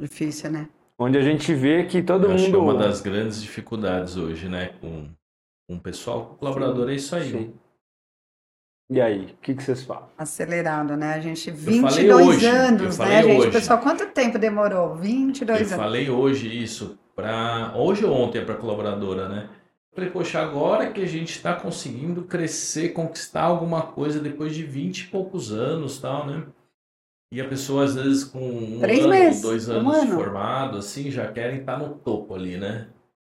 [0.00, 0.68] Difícil, né?
[0.98, 2.40] Onde a gente vê que todo Eu mundo.
[2.40, 4.70] Acho que é uma das grandes dificuldades hoje, né?
[4.80, 5.08] Com,
[5.68, 7.30] com o pessoal, o colaborador, é isso aí.
[7.30, 7.54] Sim.
[8.90, 10.08] E aí, o que, que vocês falam?
[10.16, 11.14] Acelerado, né?
[11.14, 13.40] A gente, 22 hoje, anos, né, gente?
[13.40, 13.50] Hoje.
[13.50, 14.94] Pessoal, quanto tempo demorou?
[14.96, 15.72] 22 eu anos.
[15.72, 19.48] Eu falei hoje isso, para hoje ou ontem para colaboradora, né?
[19.94, 25.00] Falei, poxa, agora que a gente está conseguindo crescer, conquistar alguma coisa depois de 20
[25.00, 26.44] e poucos anos tal, né?
[27.32, 30.06] E a pessoa, às vezes, com um Três ano, meses, dois um anos ano.
[30.06, 32.88] de formado, assim, já querem estar no topo ali, né?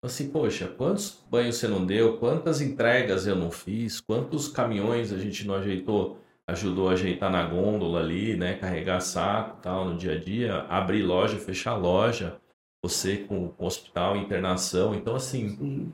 [0.02, 2.18] Assim, poxa, quantos banhos você não deu?
[2.18, 4.00] Quantas entregas eu não fiz?
[4.00, 6.20] Quantos caminhões a gente não ajeitou?
[6.48, 8.56] Ajudou a ajeitar na gôndola ali, né?
[8.56, 12.40] Carregar saco tal no dia a dia, abrir loja, fechar loja,
[12.80, 14.94] você com, com hospital, internação.
[14.94, 15.92] Então, assim, Sim.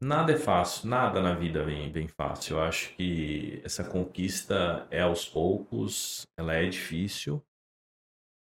[0.00, 2.56] nada é fácil, nada na vida vem, vem fácil.
[2.56, 7.42] Eu acho que essa conquista é aos poucos, ela é difícil.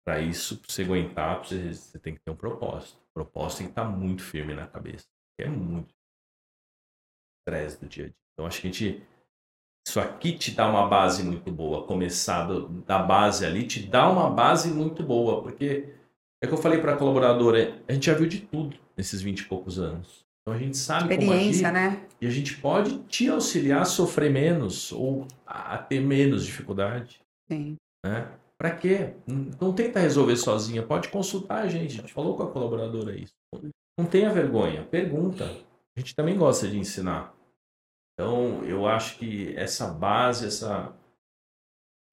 [0.06, 3.03] Para isso, para você aguentar, você, você tem que ter um propósito.
[3.16, 5.06] O propósito tem que estar muito firme na cabeça.
[5.40, 5.94] É muito
[7.40, 8.16] estresse do dia a dia.
[8.34, 9.04] Então, acho que a gente.
[9.86, 11.86] Isso aqui te dá uma base muito boa.
[11.86, 15.42] Começar do, da base ali te dá uma base muito boa.
[15.44, 15.94] Porque
[16.42, 19.40] é que eu falei para a colaboradora, a gente já viu de tudo nesses 20
[19.40, 20.26] e poucos anos.
[20.42, 22.08] Então a gente sabe Experiência, como agir, né?
[22.20, 27.22] E a gente pode te auxiliar a sofrer menos ou a ter menos dificuldade.
[27.50, 27.78] Sim.
[28.06, 28.30] Né?
[28.64, 29.14] Para quê?
[29.60, 31.98] Não tenta resolver sozinha, pode consultar a gente.
[31.98, 33.34] A gente falou com a colaboradora isso.
[34.00, 35.44] Não tenha vergonha, pergunta.
[35.44, 37.36] A gente também gosta de ensinar.
[38.14, 40.94] Então, eu acho que essa base, essa,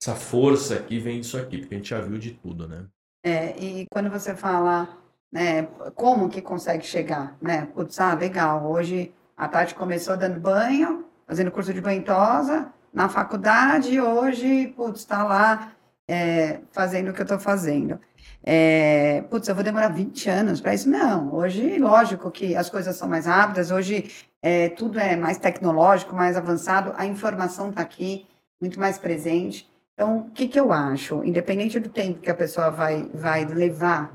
[0.02, 2.84] essa força aqui vem disso aqui, porque a gente já viu de tudo, né?
[3.24, 4.98] É, e quando você fala,
[5.32, 7.66] né, como que consegue chegar, né?
[7.66, 14.00] Putz, ah, legal, hoje a Tati começou dando banho, fazendo curso de banhosa, na faculdade,
[14.00, 15.76] hoje, putz, está lá
[16.10, 18.00] é, fazendo o que eu estou fazendo.
[18.42, 20.90] É, putz, eu vou demorar 20 anos para isso?
[20.90, 21.32] Não.
[21.32, 24.10] Hoje, lógico que as coisas são mais rápidas, hoje
[24.42, 28.26] é, tudo é mais tecnológico, mais avançado, a informação está aqui,
[28.60, 29.70] muito mais presente.
[29.94, 31.22] Então, o que, que eu acho?
[31.22, 34.12] Independente do tempo que a pessoa vai, vai levar,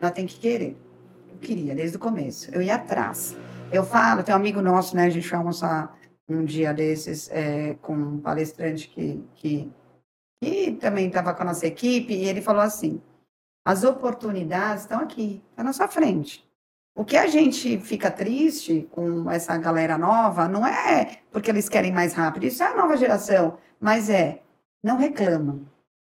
[0.00, 0.76] ela tem que querer.
[1.30, 2.50] Eu queria, desde o começo.
[2.54, 3.36] Eu ia atrás.
[3.70, 5.04] Eu falo, tem um amigo nosso, né?
[5.04, 5.94] A gente foi almoçar
[6.26, 9.70] um dia desses é, com um palestrante que, que
[10.40, 13.00] que também estava com a nossa equipe, e ele falou assim:
[13.64, 16.46] as oportunidades estão aqui, estão na sua frente.
[16.94, 21.92] O que a gente fica triste com essa galera nova não é porque eles querem
[21.92, 24.42] mais rápido, isso é a nova geração, mas é
[24.82, 25.60] não reclama.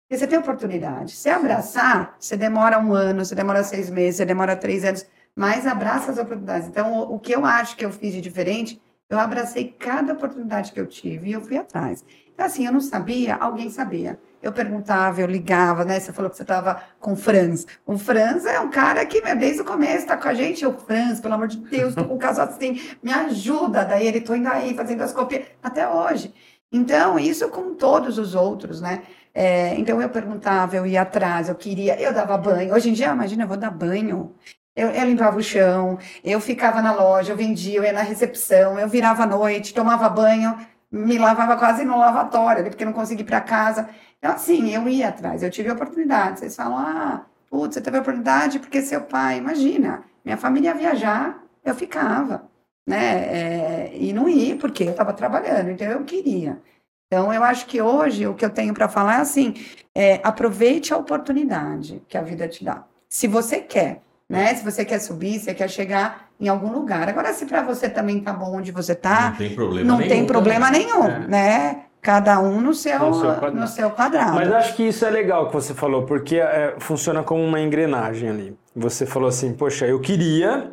[0.07, 1.13] Porque você tem oportunidade.
[1.13, 5.65] Se abraçar, você demora um ano, você demora seis meses, você demora três anos, mas
[5.65, 6.67] abraça as oportunidades.
[6.67, 8.79] Então, o que eu acho que eu fiz de diferente,
[9.09, 12.03] eu abracei cada oportunidade que eu tive e eu fui atrás.
[12.33, 14.19] Então, assim, eu não sabia, alguém sabia.
[14.41, 15.99] Eu perguntava, eu ligava, né?
[15.99, 17.65] Você falou que você estava com o Franz.
[17.85, 20.65] O Franz é um cara que, desde o começo, está com a gente.
[20.65, 23.85] O Franz, pelo amor de Deus, estou com o caso assim, me ajuda.
[23.85, 26.33] Daí ele, estou indo aí, fazendo as copias, até hoje.
[26.71, 29.03] Então, isso com todos os outros, né?
[29.33, 32.73] É, então, eu perguntava, eu ia atrás, eu queria, eu dava banho.
[32.73, 34.35] Hoje em dia, imagina, eu vou dar banho.
[34.75, 38.77] Eu, eu, limpava o chão, eu ficava na loja, eu vendia, eu ia na recepção,
[38.77, 40.57] eu virava à noite, tomava banho,
[40.91, 43.89] me lavava quase no lavatório, porque não conseguia ir para casa.
[44.17, 46.39] Então, assim, eu ia atrás, eu tive oportunidade.
[46.39, 51.43] Vocês falam, ah, putz, você teve oportunidade porque seu pai, imagina, minha família ia viajar,
[51.63, 52.49] eu ficava,
[52.87, 53.87] né?
[53.87, 56.61] É, e não ia, porque eu estava trabalhando, então eu queria.
[57.07, 59.53] Então, eu acho que hoje o que eu tenho para falar é assim:
[59.93, 62.83] é, aproveite a oportunidade que a vida te dá.
[63.07, 64.53] Se você quer, né?
[64.55, 67.07] Se você quer subir, se você quer chegar em algum lugar.
[67.07, 70.09] Agora, se para você também tá bom onde você tá, não tem problema não nenhum.
[70.09, 71.19] Tem problema nenhum, É.
[71.27, 71.81] né?
[72.01, 73.21] Cada um no seu, No no seu
[73.67, 73.95] seu, quadrado.
[73.95, 74.35] quadrado.
[74.35, 78.29] Mas acho que isso é legal que você falou, porque é, funciona como uma engrenagem
[78.29, 78.57] ali.
[78.75, 80.71] Você falou assim, poxa, eu queria,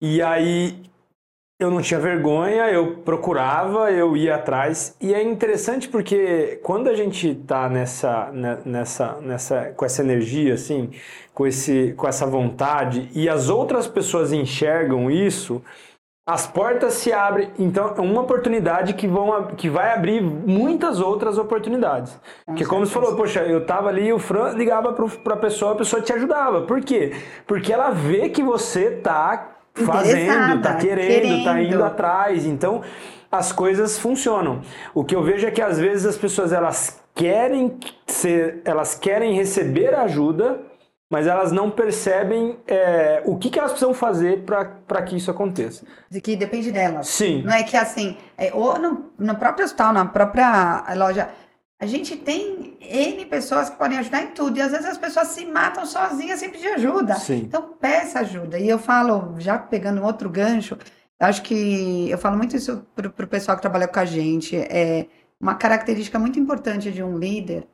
[0.00, 0.82] e aí
[1.62, 4.96] eu não tinha vergonha, eu procurava, eu ia atrás.
[5.00, 10.54] E é interessante porque quando a gente tá nessa, né, nessa, nessa, com essa energia,
[10.54, 10.90] assim,
[11.34, 15.62] com, esse, com essa vontade, e as outras pessoas enxergam isso,
[16.24, 21.36] as portas se abrem, então é uma oportunidade que, vão, que vai abrir muitas outras
[21.36, 22.16] oportunidades.
[22.46, 25.76] Porque como você falou, poxa, eu tava ali, o Fran ligava para a pessoa, a
[25.76, 26.62] pessoa te ajudava.
[26.62, 27.12] Por quê?
[27.44, 32.44] Porque ela vê que você tá fazendo, tá querendo, querendo, tá indo atrás.
[32.46, 32.82] Então,
[33.30, 34.60] as coisas funcionam.
[34.94, 39.34] O que eu vejo é que às vezes as pessoas elas querem ser, elas querem
[39.34, 40.60] receber ajuda,
[41.10, 45.84] mas elas não percebem é, o que, que, elas precisam fazer para que isso aconteça.
[46.10, 47.06] De que depende delas.
[47.08, 47.42] Sim.
[47.42, 51.28] Não é que assim, é, ou no, no próprio hospital, na própria loja,
[51.82, 54.56] a gente tem N pessoas que podem ajudar em tudo.
[54.56, 57.16] E às vezes as pessoas se matam sozinhas sem pedir ajuda.
[57.16, 57.38] Sim.
[57.38, 58.56] Então peça ajuda.
[58.56, 60.78] E eu falo, já pegando um outro gancho,
[61.18, 64.54] acho que eu falo muito isso para o pessoal que trabalha com a gente.
[64.56, 65.08] É
[65.40, 67.66] uma característica muito importante de um líder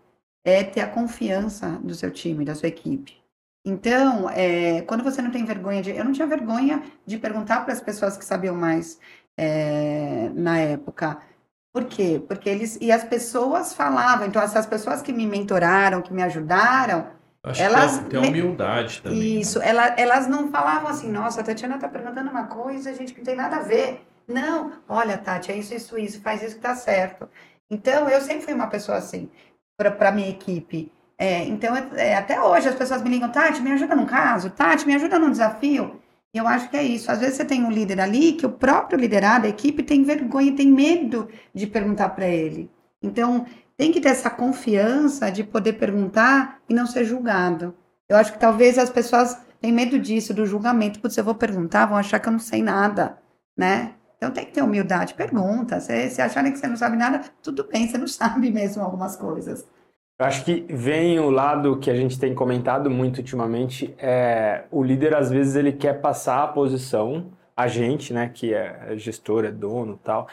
[0.42, 3.14] é ter a confiança do seu time, da sua equipe.
[3.62, 5.90] Então, é, quando você não tem vergonha de.
[5.90, 8.98] Eu não tinha vergonha de perguntar para as pessoas que sabiam mais
[9.36, 11.18] é, na época.
[11.72, 12.22] Por quê?
[12.26, 12.78] Porque eles.
[12.80, 14.26] E as pessoas falavam.
[14.26, 17.06] Então, essas pessoas que me mentoraram, que me ajudaram.
[17.42, 19.18] Acho elas que tem, humildade também.
[19.18, 19.24] Né?
[19.40, 19.58] Isso.
[19.58, 19.68] Né?
[19.68, 23.24] Ela, elas não falavam assim, nossa, a Tatiana está perguntando uma coisa, a gente não
[23.24, 24.04] tem nada a ver.
[24.28, 27.26] Não, olha, Tati, é isso, isso, isso, faz isso que tá certo.
[27.70, 29.30] Então, eu sempre fui uma pessoa assim,
[29.76, 30.92] para minha equipe.
[31.16, 34.86] É, então, é, até hoje as pessoas me ligam, Tati, me ajuda num caso, Tati,
[34.86, 36.00] me ajuda num desafio.
[36.38, 37.10] Eu acho que é isso.
[37.10, 40.54] Às vezes você tem um líder ali que o próprio liderado, a equipe, tem vergonha,
[40.54, 42.70] tem medo de perguntar para ele.
[43.02, 43.44] Então,
[43.76, 47.74] tem que ter essa confiança de poder perguntar e não ser julgado.
[48.08, 51.00] Eu acho que talvez as pessoas têm medo disso, do julgamento.
[51.00, 53.18] Putz, eu vou perguntar, vão achar que eu não sei nada,
[53.56, 53.94] né?
[54.16, 55.14] Então tem que ter humildade.
[55.14, 55.80] Pergunta.
[55.80, 59.16] Se, se acharem que você não sabe nada, tudo bem, você não sabe mesmo algumas
[59.16, 59.66] coisas.
[60.18, 64.82] Eu acho que vem o lado que a gente tem comentado muito ultimamente, é o
[64.82, 67.26] líder às vezes ele quer passar a posição,
[67.56, 70.26] a gente, né, que é gestor, é dono tal,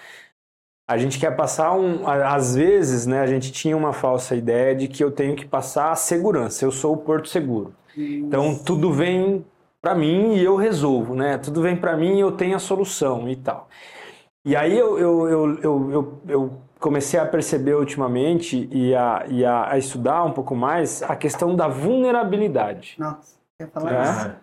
[0.88, 2.08] a gente quer passar um.
[2.08, 5.92] Às vezes, né, a gente tinha uma falsa ideia de que eu tenho que passar
[5.92, 7.74] a segurança, eu sou o porto seguro.
[7.96, 8.26] Isso.
[8.26, 9.46] Então tudo vem
[9.82, 11.38] para mim e eu resolvo, né?
[11.38, 13.68] Tudo vem para mim e eu tenho a solução e tal.
[14.44, 19.72] E aí eu, eu, eu, eu, eu comecei a perceber ultimamente e, a, e a,
[19.72, 22.96] a, estudar um pouco mais a questão da vulnerabilidade.
[23.00, 24.04] Nossa, quer falar é?
[24.04, 24.36] isso?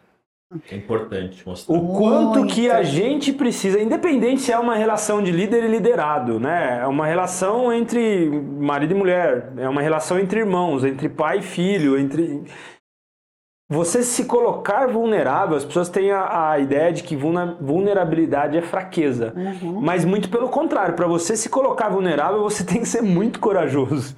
[0.74, 1.76] É importante mostrar.
[1.76, 6.40] O quanto que a gente precisa, independente se é uma relação de líder e liderado,
[6.40, 6.80] né?
[6.82, 11.42] É uma relação entre marido e mulher, é uma relação entre irmãos, entre pai e
[11.42, 12.42] filho, entre
[13.72, 19.32] você se colocar vulnerável, as pessoas têm a, a ideia de que vulnerabilidade é fraqueza.
[19.34, 19.80] Uhum.
[19.80, 24.14] Mas muito pelo contrário, para você se colocar vulnerável, você tem que ser muito corajoso.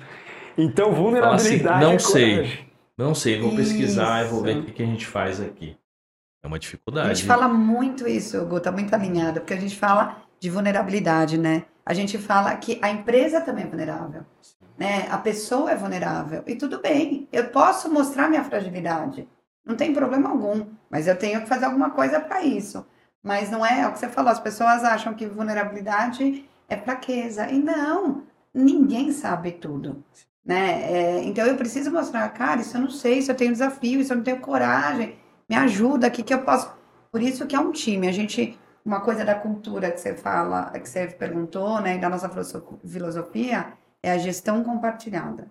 [0.58, 1.76] Então, vulnerabilidade.
[1.76, 2.36] Assim, não é sei.
[2.36, 2.64] Coragem.
[2.96, 4.28] Não sei, vou pesquisar isso.
[4.28, 5.76] e vou ver o que a gente faz aqui.
[6.42, 7.10] É uma dificuldade.
[7.10, 11.38] A gente fala muito isso, Gu, tá muito alinhado, porque a gente fala de vulnerabilidade,
[11.38, 11.64] né?
[11.86, 14.22] A gente fala que a empresa também é vulnerável,
[14.76, 15.06] né?
[15.10, 16.42] A pessoa é vulnerável.
[16.46, 19.28] E tudo bem, eu posso mostrar minha fragilidade.
[19.64, 22.86] Não tem problema algum, mas eu tenho que fazer alguma coisa para isso.
[23.22, 27.50] Mas não é, é o que você falou, as pessoas acham que vulnerabilidade é fraqueza.
[27.50, 30.04] E não, ninguém sabe tudo.
[30.44, 30.92] Né?
[30.92, 34.12] É, então eu preciso mostrar, cara, isso eu não sei, isso eu tenho desafio, isso
[34.12, 35.16] eu não tenho coragem,
[35.48, 36.70] me ajuda aqui que eu posso.
[37.10, 38.08] Por isso que é um time.
[38.08, 42.28] A gente, uma coisa da cultura que você fala, que você perguntou, né, da nossa
[42.28, 43.72] filosofia,
[44.02, 45.50] é a gestão compartilhada.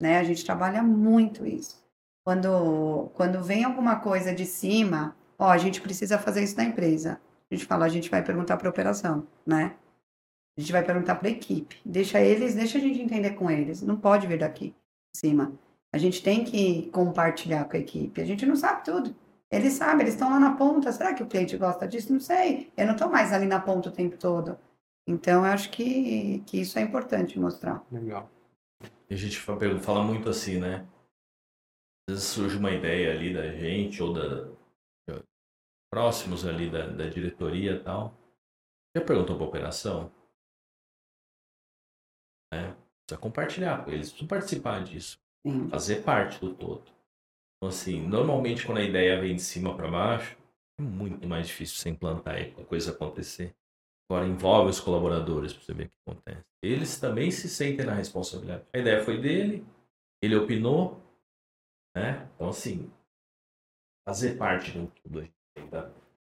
[0.00, 0.18] Né?
[0.18, 1.87] A gente trabalha muito isso.
[2.28, 7.18] Quando, quando vem alguma coisa de cima, ó, a gente precisa fazer isso na empresa.
[7.50, 9.76] A gente fala, a gente vai perguntar para a operação, né?
[10.54, 11.80] A gente vai perguntar para a equipe.
[11.86, 13.80] Deixa eles, deixa a gente entender com eles.
[13.80, 14.74] Não pode vir daqui
[15.14, 15.54] de cima.
[15.90, 18.20] A gente tem que compartilhar com a equipe.
[18.20, 19.16] A gente não sabe tudo.
[19.50, 20.92] Eles sabem, eles estão lá na ponta.
[20.92, 22.12] Será que o cliente gosta disso?
[22.12, 22.70] Não sei.
[22.76, 24.58] Eu não estou mais ali na ponta o tempo todo.
[25.06, 27.82] Então, eu acho que, que isso é importante mostrar.
[27.90, 28.30] Legal.
[29.10, 30.84] A gente fala muito assim, né?
[32.08, 34.48] Às vezes surge uma ideia ali da gente ou da
[35.90, 38.14] próximos ali da, da diretoria e tal.
[38.96, 40.12] Já perguntou para a operação?
[42.52, 42.72] É,
[43.06, 45.68] precisa compartilhar com eles, precisa participar disso, Sim.
[45.68, 46.84] fazer parte do todo.
[47.56, 50.36] Então, assim, normalmente quando a ideia vem de cima para baixo,
[50.78, 53.54] é muito mais difícil você implantar e a coisa acontecer.
[54.10, 56.46] Agora envolve os colaboradores para você ver o que acontece.
[56.62, 58.64] Eles também se sentem na responsabilidade.
[58.72, 59.66] A ideia foi dele,
[60.22, 61.02] ele opinou,
[61.98, 62.28] né?
[62.34, 62.90] Então, assim,
[64.08, 65.28] fazer parte do tudo,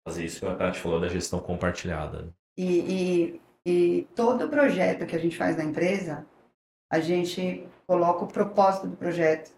[0.06, 2.32] fazer isso que a Tati falou da gestão compartilhada.
[2.56, 6.26] E, e, e todo projeto que a gente faz na empresa,
[6.90, 9.52] a gente coloca o propósito do projeto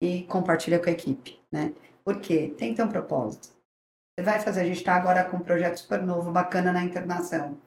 [0.00, 1.72] e compartilha com a equipe, né?
[2.04, 3.48] Porque tem que ter um propósito.
[4.18, 7.58] Você vai fazer, a gente está agora com um projeto super novo, bacana na internação.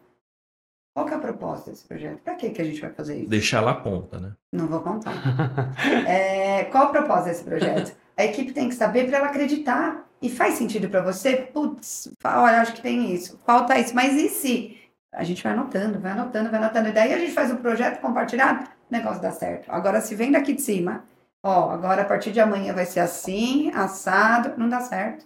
[0.94, 2.20] Qual que é a proposta desse projeto?
[2.20, 3.30] Para que, que a gente vai fazer isso?
[3.30, 4.34] Deixar lá ponta, né?
[4.52, 5.14] Não vou contar.
[6.08, 7.96] É, qual a proposta desse projeto?
[8.18, 10.06] A equipe tem que saber para ela acreditar.
[10.22, 11.38] E faz sentido para você?
[11.38, 13.40] Putz, olha, acho que tem isso.
[13.46, 13.96] Falta isso.
[13.96, 14.78] Mas e se?
[15.14, 16.90] A gente vai anotando, vai anotando, vai anotando.
[16.90, 19.72] E daí a gente faz um projeto compartilhado, o negócio dá certo.
[19.72, 21.04] Agora, se vem daqui de cima,
[21.42, 25.26] ó, agora a partir de amanhã vai ser assim, assado, não dá certo.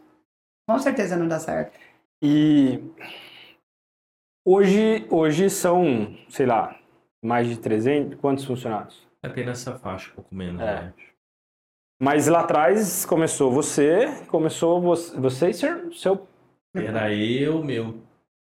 [0.68, 1.78] Com certeza não dá certo.
[2.22, 2.82] E
[4.46, 6.78] hoje, hoje são, sei lá,
[7.24, 9.08] mais de 300, quantos funcionários?
[9.24, 10.66] É ter nessa faixa, um pouco menos, É.
[10.66, 10.94] né?
[12.02, 16.28] Mas lá atrás começou você, começou você, você e seu, seu,
[16.76, 18.02] Era eu, meu.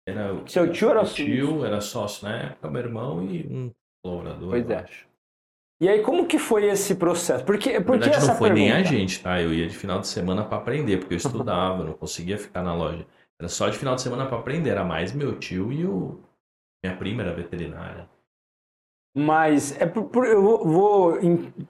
[0.08, 3.46] Era o- seu tio era meu o tio, era sócio na época, meu irmão e
[3.46, 3.70] um
[4.02, 4.50] colaborador.
[4.50, 4.76] Pois é.
[4.76, 5.06] acho.
[5.80, 7.44] E aí, como que foi esse processo?
[7.44, 8.96] Porque, Na porque verdade, essa não foi nem a pergunta?
[8.96, 9.40] gente, tá?
[9.40, 12.74] Eu ia de final de semana para aprender, porque eu estudava, não conseguia ficar na
[12.74, 13.06] loja.
[13.40, 14.70] Era só de final de semana para aprender.
[14.70, 16.20] Era mais meu tio e o.
[16.84, 18.08] Minha prima era veterinária.
[19.16, 21.18] Mas é por, por- eu vou, vou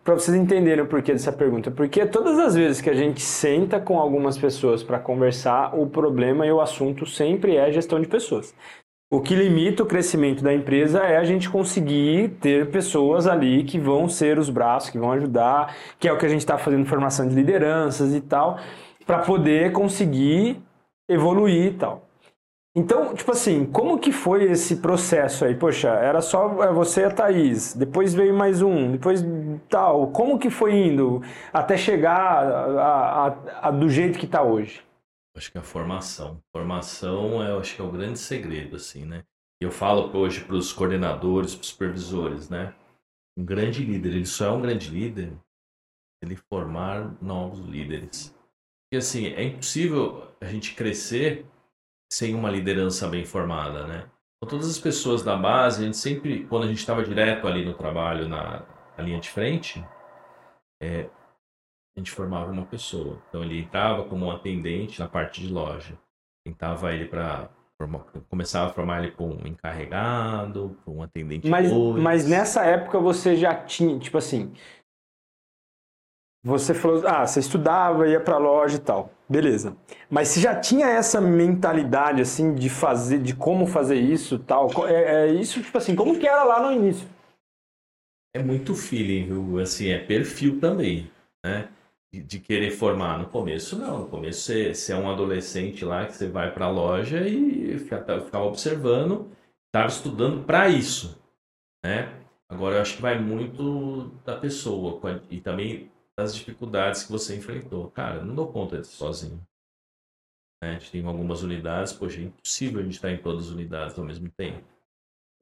[0.02, 3.78] para vocês entenderem o porquê dessa pergunta, porque todas as vezes que a gente senta
[3.78, 8.54] com algumas pessoas para conversar, o problema e o assunto sempre é gestão de pessoas.
[9.12, 13.78] O que limita o crescimento da empresa é a gente conseguir ter pessoas ali que
[13.78, 16.86] vão ser os braços, que vão ajudar, que é o que a gente está fazendo
[16.86, 18.58] formação de lideranças e tal,
[19.06, 20.62] para poder conseguir
[21.08, 22.08] evoluir e tal.
[22.76, 25.54] Então, tipo assim, como que foi esse processo aí?
[25.54, 29.22] Poxa, era só é, você e a Thaís, depois veio mais um, depois
[29.68, 30.08] tal.
[30.08, 34.82] Como que foi indo até chegar a, a- a- do jeito que está hoje?
[35.36, 36.40] Acho que a formação.
[36.52, 39.22] Formação é, acho que é o grande segredo, assim, né?
[39.60, 42.74] Eu falo hoje para os coordenadores, para os supervisores, né?
[43.36, 48.33] Um grande líder, ele só é um grande líder se ele formar novos líderes.
[48.94, 51.44] Porque, assim, é impossível a gente crescer
[52.12, 54.08] sem uma liderança bem formada, né?
[54.40, 57.64] Com todas as pessoas da base, a gente sempre, quando a gente estava direto ali
[57.64, 58.64] no trabalho, na,
[58.96, 59.84] na linha de frente,
[60.80, 61.08] é,
[61.96, 63.20] a gente formava uma pessoa.
[63.28, 65.98] Então ele entrava como um atendente na parte de loja.
[66.46, 67.50] Tentava ele para
[68.28, 72.00] começava a formar ele para um encarregado, para um atendente Mas, dois.
[72.00, 74.54] mas nessa época você já tinha, tipo assim,
[76.44, 79.74] você falou, ah, você estudava, ia pra loja e tal, beleza.
[80.10, 84.70] Mas você já tinha essa mentalidade, assim, de fazer, de como fazer isso tal?
[84.86, 87.08] É, é isso, tipo assim, como que era lá no início?
[88.36, 89.58] É muito feeling, viu?
[89.58, 91.10] Assim, é perfil também,
[91.42, 91.68] né?
[92.12, 93.18] De, de querer formar.
[93.18, 94.00] No começo, não.
[94.00, 97.78] No começo, você, você é um adolescente lá que você vai para a loja e
[97.78, 99.30] fica, tá, ficava observando,
[99.68, 101.18] estava estudando para isso,
[101.82, 102.12] né?
[102.50, 107.90] Agora, eu acho que vai muito da pessoa e também das dificuldades que você enfrentou.
[107.90, 109.40] Cara, não dou conta disso sozinho.
[110.62, 110.70] Né?
[110.70, 113.98] A gente tem algumas unidades, poxa, é impossível a gente estar em todas as unidades
[113.98, 114.64] ao mesmo tempo.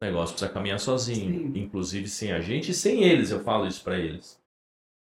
[0.01, 1.61] O negócio precisa caminhar sozinho, Sim.
[1.61, 4.41] inclusive sem a gente e sem eles, eu falo isso para eles.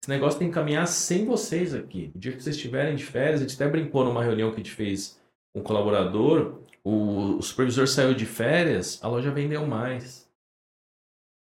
[0.03, 2.11] Esse negócio tem que caminhar sem vocês aqui.
[2.15, 4.63] O dia que vocês estiverem de férias, a gente até brincou numa reunião que a
[4.63, 5.19] gente fez
[5.53, 10.29] com um colaborador, o, o supervisor saiu de férias, a loja vendeu mais.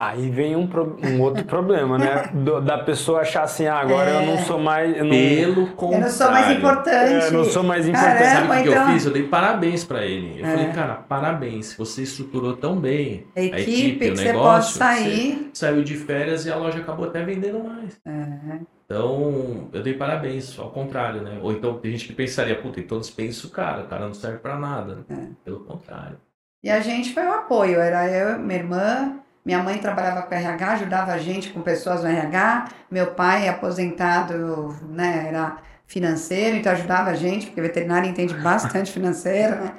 [0.00, 2.28] Aí vem um, pro- um outro problema, né?
[2.34, 4.94] Do- da pessoa achar assim, ah, agora eu não sou mais.
[4.96, 5.96] Eu não, Pelo contrário.
[5.96, 7.12] Eu não sou mais importante.
[7.26, 8.18] é, não sou mais importante.
[8.18, 9.06] Caramba, Sabe o que, então- eu fiz?
[9.06, 10.40] Eu dei parabéns pra ele.
[10.40, 10.50] Eu É.
[10.50, 11.74] falei, cara, parabéns.
[11.76, 15.50] Você estruturou tão bem A equipe, equipe, o que você pode negócio, sair.
[15.52, 17.96] você saiu de férias e a loja acabou até vendendo mais.
[18.04, 18.58] É.
[18.84, 21.38] Então, eu dei parabéns, ao contrário, né?
[21.40, 24.38] Ou então tem gente que pensaria, puta, então dispensa o cara, o cara não serve
[24.38, 24.98] pra nada.
[25.08, 25.14] É.
[25.44, 26.18] Pelo contrário.
[26.62, 27.78] E a gente foi o apoio.
[27.80, 32.08] Era eu, minha irmã, minha mãe trabalhava com RH, ajudava a gente com pessoas no
[32.08, 32.68] RH.
[32.90, 39.56] Meu pai, aposentado, né, era financeiro, então ajudava a gente, porque veterinário entende bastante financeiro,
[39.56, 39.72] né?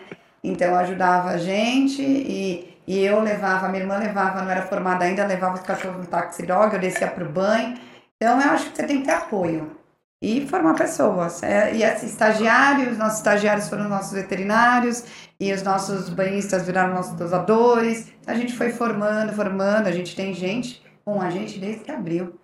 [0.44, 5.26] Então ajudava a gente e, e eu levava, minha irmã levava, não era formada ainda,
[5.26, 7.76] levava os cachorros no taxi dog, eu descia pro banho.
[8.18, 9.76] Então eu acho que você tem que ter apoio
[10.26, 11.44] e formar pessoas.
[11.44, 15.04] É, e assim, estagiários, nossos estagiários foram nossos veterinários
[15.40, 18.12] e os nossos banhistas viraram nossos dosadores.
[18.26, 19.86] A gente foi formando, formando.
[19.86, 22.40] A gente tem gente com a gente desde que abriu.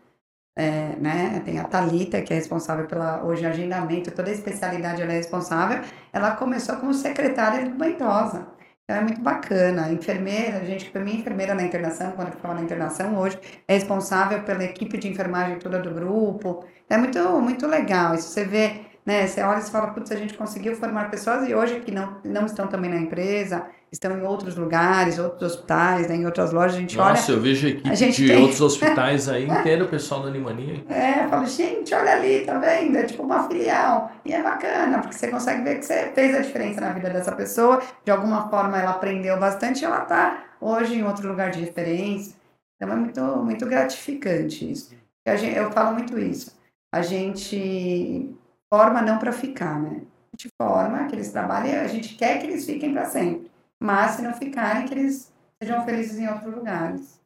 [0.56, 1.42] É, né?
[1.44, 5.82] Tem a Talita que é responsável pela hoje agendamento, toda a especialidade ela é responsável.
[6.14, 8.46] Ela começou como secretária do Banhosa.
[8.92, 9.86] Então é muito bacana.
[9.86, 13.40] A enfermeira, a gente, para mim, enfermeira na internação, quando eu ficava na internação, hoje
[13.66, 16.66] é responsável pela equipe de enfermagem toda do grupo.
[16.90, 18.14] É muito, muito legal.
[18.14, 19.26] Isso você vê, né?
[19.26, 22.46] Você olha e fala, putz, a gente conseguiu formar pessoas e hoje que não, não
[22.46, 26.80] estão também na empresa, estão em outros lugares, outros hospitais, né, em outras lojas, a
[26.80, 27.38] gente Nossa, olha.
[27.38, 30.84] eu vejo equipe a gente de tem- outros hospitais aí inteiro, o pessoal da Animania.
[30.90, 32.98] É, eu falo, gente, olha ali, tá vendo?
[32.98, 34.12] É tipo uma filial.
[34.24, 37.34] E é bacana, porque você consegue ver que você fez a diferença na vida dessa
[37.34, 37.82] pessoa.
[38.06, 42.34] De alguma forma ela aprendeu bastante e ela tá hoje em outro lugar de referência.
[42.78, 44.96] Então é muito, muito gratificante isso.
[45.38, 46.56] Gente, eu falo muito isso.
[46.94, 48.30] A gente
[48.74, 50.02] forma não para ficar, né?
[50.34, 53.51] A gente forma que eles trabalhem, a gente quer que eles fiquem para sempre.
[53.82, 57.20] Mas se não ficarem, que eles sejam felizes em outros lugares.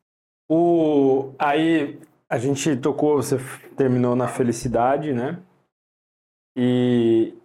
[0.50, 2.00] O, aí
[2.30, 3.38] a gente tocou, você
[3.76, 5.38] terminou na felicidade, né?
[6.58, 7.36] E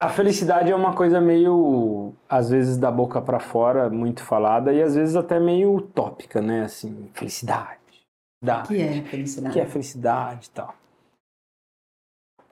[0.00, 4.82] a felicidade é uma coisa meio, às vezes, da boca para fora, muito falada, e
[4.82, 6.62] às vezes até meio utópica, né?
[6.62, 7.78] Assim, felicidade.
[8.42, 9.52] Da, Que é felicidade.
[9.52, 10.74] que é felicidade e tal.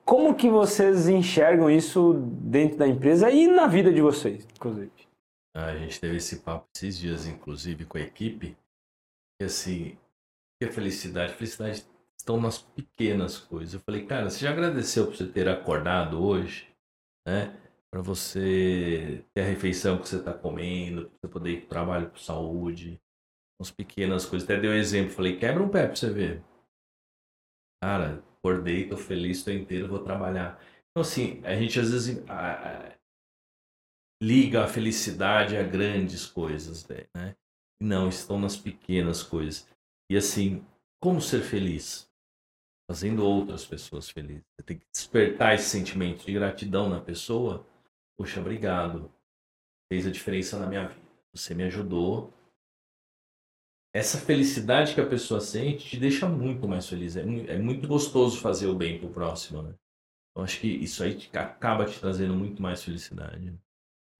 [0.04, 4.90] Como que vocês enxergam isso dentro da empresa e na vida de vocês, inclusive?
[5.56, 8.56] Ah, A gente teve esse papo esses dias, inclusive, com a equipe.
[9.40, 9.96] E assim,
[10.60, 11.34] que é felicidade?
[11.34, 11.86] Felicidade
[12.18, 13.74] estão nas pequenas coisas.
[13.74, 16.68] Eu falei, cara, você já agradeceu por você ter acordado hoje,
[17.26, 17.56] né?
[17.90, 21.70] Para você ter a refeição que você está comendo, para você poder ir para o
[21.70, 23.00] trabalho com saúde.
[23.60, 24.48] As pequenas coisas.
[24.48, 26.42] Até dei um exemplo, falei, quebra um pé para você ver.
[27.82, 30.60] Cara, acordei, tô feliz, tô inteiro, vou trabalhar.
[30.90, 32.95] Então, assim, a gente às vezes a- a-
[34.22, 37.36] liga a felicidade a grandes coisas, né?
[37.80, 39.68] Não, estão nas pequenas coisas.
[40.10, 40.64] E assim,
[41.00, 42.10] como ser feliz?
[42.90, 44.44] Fazendo outras pessoas felizes.
[44.54, 47.66] Você tem que despertar esse sentimento de gratidão na pessoa.
[48.16, 49.12] Poxa, obrigado.
[49.92, 51.06] Fez a diferença na minha vida.
[51.34, 52.32] Você me ajudou.
[53.94, 57.16] Essa felicidade que a pessoa sente te deixa muito mais feliz.
[57.16, 59.74] É é muito gostoso fazer o bem pro próximo, né?
[60.36, 63.58] Eu acho que isso aí acaba te trazendo muito mais felicidade.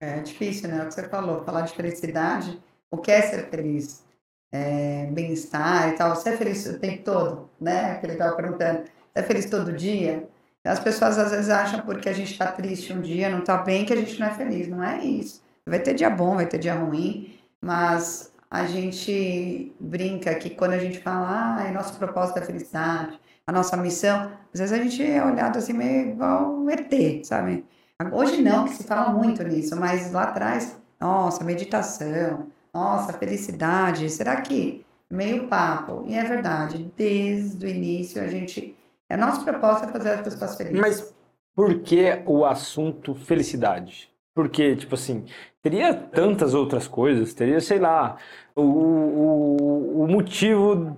[0.00, 0.82] É difícil, né?
[0.82, 4.04] O que você falou, falar de felicidade, o que é ser feliz?
[4.52, 6.14] É, bem-estar e tal.
[6.14, 7.96] Você é feliz o tempo todo, né?
[7.98, 8.80] Que ele estava perguntando.
[8.84, 10.28] Você é feliz todo dia?
[10.64, 13.84] As pessoas às vezes acham porque a gente está triste um dia, não está bem,
[13.84, 14.68] que a gente não é feliz.
[14.68, 15.42] Não é isso.
[15.66, 20.78] Vai ter dia bom, vai ter dia ruim, mas a gente brinca que quando a
[20.78, 25.02] gente fala, ah, é nosso propósito é felicidade, a nossa missão, às vezes a gente
[25.02, 27.64] é olhado assim meio igual um ET, sabe?
[28.12, 34.40] Hoje não, que se fala muito nisso, mas lá atrás, nossa, meditação, nossa, felicidade, será
[34.42, 36.04] que meio papo?
[36.06, 38.76] E é verdade, desde o início a gente,
[39.08, 40.78] a nossa proposta é fazer as pessoas felizes.
[40.78, 41.14] Mas
[41.54, 44.10] por que o assunto felicidade?
[44.34, 45.24] Porque, tipo assim,
[45.62, 48.18] teria tantas outras coisas, teria, sei lá,
[48.54, 50.94] o, o, o motivo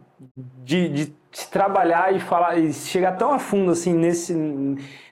[0.64, 1.06] de, de
[1.50, 4.34] trabalhar e falar e chegar tão a fundo assim nesse,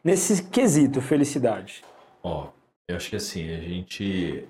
[0.03, 1.83] nesse quesito felicidade.
[2.23, 2.51] Ó,
[2.89, 4.47] eu acho que assim, a gente,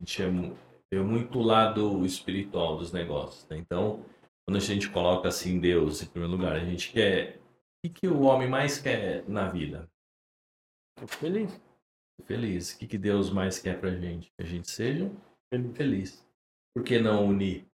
[0.00, 0.56] a gente é, mu-
[1.04, 3.56] muito lado espiritual dos negócios, né?
[3.58, 4.04] Então,
[4.46, 7.36] quando a gente coloca assim Deus em primeiro lugar, a gente quer.
[7.38, 9.88] O que, que o homem mais quer na vida?
[10.98, 11.60] Tô feliz.
[12.24, 12.72] Feliz.
[12.72, 14.32] O que, que Deus mais quer pra gente?
[14.36, 15.10] Que a gente seja
[15.52, 15.76] Feliz.
[15.76, 16.26] feliz.
[16.74, 17.66] Por que não unir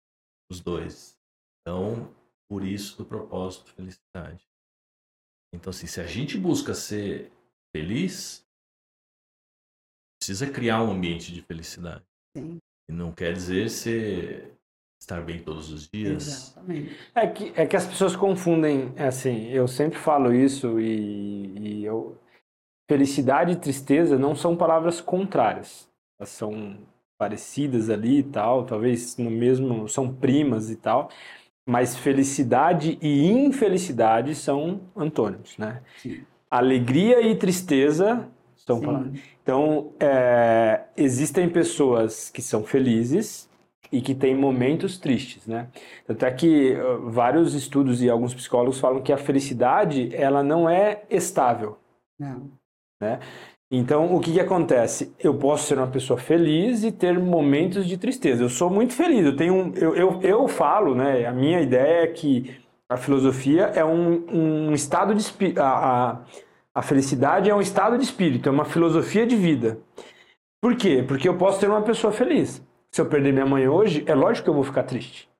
[0.51, 1.19] os dois?
[1.61, 2.12] Então,
[2.48, 4.46] por isso do propósito felicidade.
[5.54, 7.32] Então, assim, se a gente busca ser
[7.74, 8.46] feliz,
[10.20, 12.04] precisa criar um ambiente de felicidade.
[12.36, 12.58] Sim.
[12.88, 14.56] E não quer dizer ser
[15.00, 16.26] estar bem todos os dias.
[16.26, 16.96] Exatamente.
[17.14, 21.84] É que, é que as pessoas confundem, é assim, eu sempre falo isso e, e
[21.84, 22.18] eu,
[22.88, 25.88] felicidade e tristeza não são palavras contrárias,
[26.18, 26.78] elas são
[27.18, 31.11] parecidas ali e tal, talvez no mesmo, são primas e tal,
[31.66, 35.82] mas felicidade e infelicidade são antônimos, né?
[35.98, 36.22] Sim.
[36.50, 39.12] Alegria e tristeza são palavras.
[39.12, 39.22] Sim.
[39.42, 43.48] Então, é, existem pessoas que são felizes
[43.92, 45.68] e que têm momentos tristes, né?
[46.06, 50.68] Tanto é que uh, vários estudos e alguns psicólogos falam que a felicidade, ela não
[50.68, 51.78] é estável.
[52.18, 52.50] Não.
[53.72, 55.14] Então, o que que acontece?
[55.18, 58.42] Eu posso ser uma pessoa feliz e ter momentos de tristeza.
[58.42, 61.24] Eu sou muito feliz, eu tenho um, eu, eu, eu falo, né?
[61.24, 64.26] A minha ideia é que a filosofia é um,
[64.68, 65.60] um estado de espírito.
[65.60, 66.20] A, a,
[66.74, 69.78] a felicidade é um estado de espírito, é uma filosofia de vida.
[70.60, 71.04] Por quê?
[71.06, 72.60] Porque eu posso ter uma pessoa feliz.
[72.92, 75.30] Se eu perder minha mãe hoje, é lógico que eu vou ficar triste.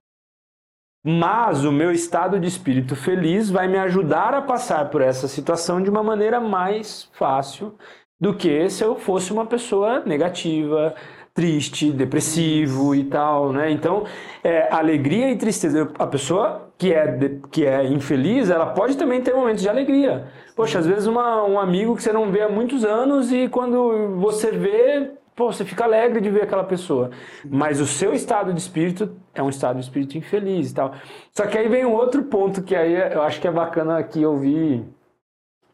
[1.05, 5.83] Mas o meu estado de espírito feliz vai me ajudar a passar por essa situação
[5.83, 7.75] de uma maneira mais fácil
[8.21, 10.95] do que se eu fosse uma pessoa negativa,
[11.33, 13.71] triste, depressivo e tal, né?
[13.71, 14.05] Então,
[14.45, 15.91] é, alegria e tristeza.
[15.99, 20.27] A pessoa que é, de- que é infeliz, ela pode também ter momentos de alegria.
[20.57, 24.17] Poxa, às vezes uma- um amigo que você não vê há muitos anos e quando
[24.19, 27.11] você vê, pô, você fica alegre de ver aquela pessoa.
[27.49, 30.93] Mas o seu estado de espírito é um estado de espírito infeliz e tal.
[31.33, 34.27] Só que aí vem um outro ponto que aí eu acho que é bacana aqui
[34.27, 34.85] ouvir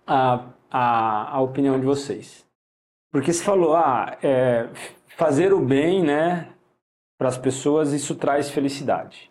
[0.06, 0.40] a,
[0.70, 2.46] a, a opinião de vocês.
[3.10, 4.68] Porque você falou, ah, é,
[5.16, 6.48] fazer o bem, né,
[7.18, 9.30] para as pessoas, isso traz felicidade.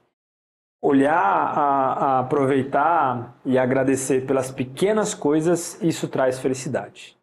[0.81, 7.17] Olhar, a, a aproveitar e agradecer pelas pequenas coisas, isso traz felicidade.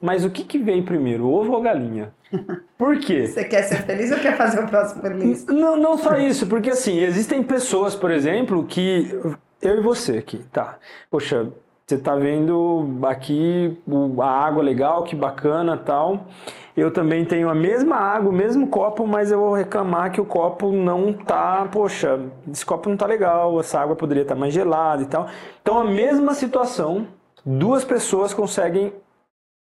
[0.00, 2.14] Mas o que, que vem primeiro, ovo ou galinha?
[2.78, 3.26] Por quê?
[3.28, 5.44] Você quer ser feliz ou quer fazer o próximo feliz?
[5.46, 9.08] Não, não só isso, porque assim, existem pessoas, por exemplo, que.
[9.60, 10.78] Eu e você aqui, tá?
[11.10, 11.52] Poxa,
[11.90, 13.76] você tá vendo aqui
[14.20, 16.26] a água legal, que bacana tal.
[16.76, 20.24] Eu também tenho a mesma água, o mesmo copo, mas eu vou reclamar que o
[20.24, 24.54] copo não tá, poxa, esse copo não tá legal, essa água poderia estar tá mais
[24.54, 25.28] gelada e tal.
[25.60, 27.08] Então a mesma situação,
[27.44, 28.92] duas pessoas conseguem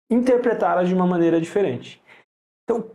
[0.09, 2.01] interpretá-la de uma maneira diferente.
[2.63, 2.85] Então,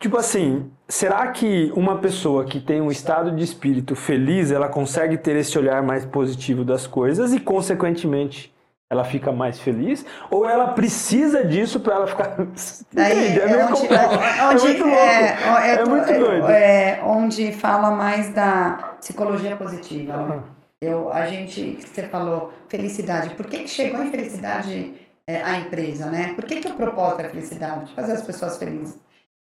[0.00, 5.18] tipo assim, será que uma pessoa que tem um estado de espírito feliz, ela consegue
[5.18, 8.56] ter esse olhar mais positivo das coisas e, consequentemente,
[8.90, 10.04] ela fica mais feliz?
[10.30, 12.36] Ou ela precisa disso para ela ficar.
[12.96, 14.94] Aí, é, meio onde, onde, é muito louco.
[14.94, 16.48] É, é, é muito doido.
[16.48, 20.16] É, onde fala mais da psicologia positiva.
[20.16, 20.42] Né?
[20.80, 23.34] Eu, a gente, você falou felicidade.
[23.34, 24.94] Por que, que chegou em felicidade
[25.26, 26.32] é, a empresa, né?
[26.34, 27.92] Por que, que o propósito é felicidade?
[27.94, 28.98] Fazer as pessoas felizes.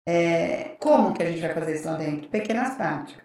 [0.08, 2.28] É, como que a gente vai fazer isso lá dentro?
[2.28, 3.24] Pequenas práticas.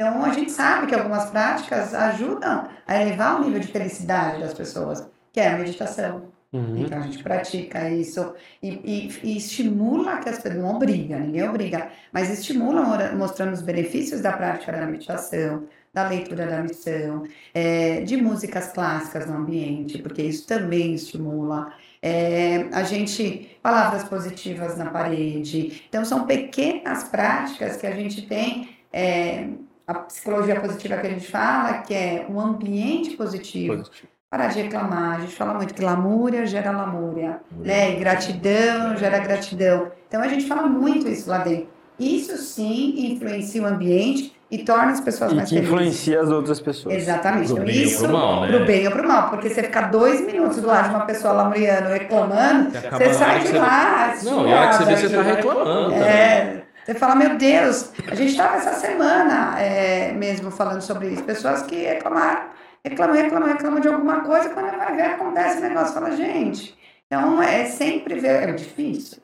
[0.00, 4.54] Então, a gente sabe que algumas práticas ajudam a elevar o nível de felicidade das
[4.54, 5.04] pessoas,
[5.38, 6.32] que é a meditação.
[6.52, 6.78] Uhum.
[6.78, 11.48] Então, a gente pratica isso e, e, e, estimula que as pessoas, não obriga, ninguém
[11.48, 17.22] obriga, mas estimula mostrando os benefícios da prática da meditação, da leitura da missão,
[17.54, 21.72] é, de músicas clássicas no ambiente, porque isso também estimula.
[22.02, 25.84] É, a gente, palavras positivas na parede.
[25.88, 28.70] Então, são pequenas práticas que a gente tem.
[28.92, 29.48] É,
[29.86, 33.76] a psicologia positiva que a gente fala, que é um ambiente positivo.
[33.76, 34.17] positivo.
[34.30, 35.16] Parar de reclamar.
[35.16, 37.94] A gente fala muito que lamúria gera lamúria, né?
[37.94, 39.90] E gratidão gera gratidão.
[40.06, 41.68] Então, a gente fala muito isso lá dentro.
[41.98, 45.72] Isso sim influencia o ambiente e torna as pessoas e mais que felizes.
[45.72, 46.94] influencia as outras pessoas.
[46.94, 47.46] Exatamente.
[47.46, 48.48] Pro então, bem isso, ou pro mal, né?
[48.48, 49.30] pro bem ou pro mal.
[49.30, 53.52] Porque você ficar dois minutos do lado de uma pessoa lamuriano reclamando, você sai de
[53.52, 54.14] lá.
[54.22, 55.94] Não, e a hora que você vê, você tá reclamando.
[55.94, 61.24] É, você fala, meu Deus, a gente estava essa semana é, mesmo falando sobre isso.
[61.24, 62.42] Pessoas que reclamaram,
[62.84, 65.94] reclamam, reclamam, reclamam de alguma coisa, quando vai ver, acontece o negócio.
[65.94, 66.76] Fala, gente,
[67.06, 69.22] então é sempre ver, é difícil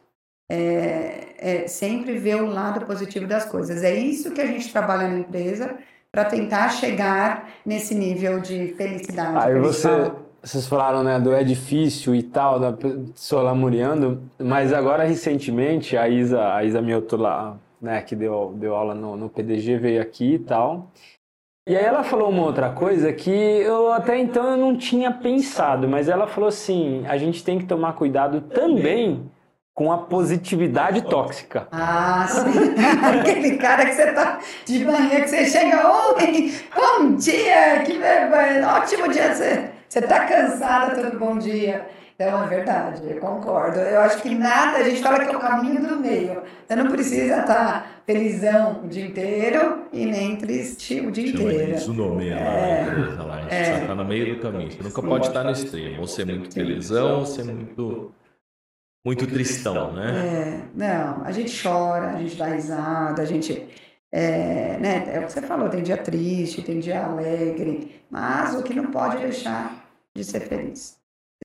[0.48, 3.82] é, é sempre ver o lado positivo das coisas.
[3.82, 5.76] É isso que a gente trabalha na empresa
[6.12, 9.36] para tentar chegar nesse nível de felicidade.
[9.36, 15.04] Aí você, vocês falaram né, do é difícil e tal, da pessoa lamuriando, mas agora
[15.04, 19.78] recentemente a Isa, a Isa Mioto lá, né, que deu, deu aula no, no PDG,
[19.78, 20.90] veio aqui e tal.
[21.66, 25.88] E aí ela falou uma outra coisa que eu até então eu não tinha pensado,
[25.88, 29.30] mas ela falou assim, a gente tem que tomar cuidado também
[29.72, 31.66] com a positividade tóxica.
[31.72, 32.74] Ah, sim.
[33.18, 37.98] Aquele cara que você tá de manhã, que você chega, oi, bom dia, que
[38.62, 41.86] ótimo dia, você, você tá cansada, todo bom dia.
[42.14, 43.80] Então, é verdade, eu concordo.
[43.80, 46.42] Eu acho que nada, a gente fala que é o caminho do meio.
[46.66, 51.74] Você não precisa estar felizão o dia inteiro e nem triste o dia Chama inteiro.
[51.74, 53.36] Isso o nome é, lá, lá.
[53.36, 54.70] A gente é, está no meio do caminho.
[54.70, 56.00] Você nunca pode estar no extremo.
[56.00, 58.14] Ou ser muito felizão, ou ser muito
[59.04, 60.12] muito tristão, né?
[60.16, 63.68] É, não, a gente chora, a gente dá risada, a gente.
[64.10, 68.62] É, né, é o que você falou, tem dia triste, tem dia alegre, mas o
[68.62, 70.96] que não pode deixar de ser feliz.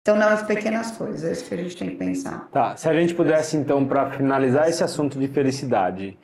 [0.09, 2.49] Então, nas pequenas coisas, é isso que a gente tem que pensar.
[2.49, 6.17] Tá, se a gente pudesse, então, para finalizar esse assunto de felicidade,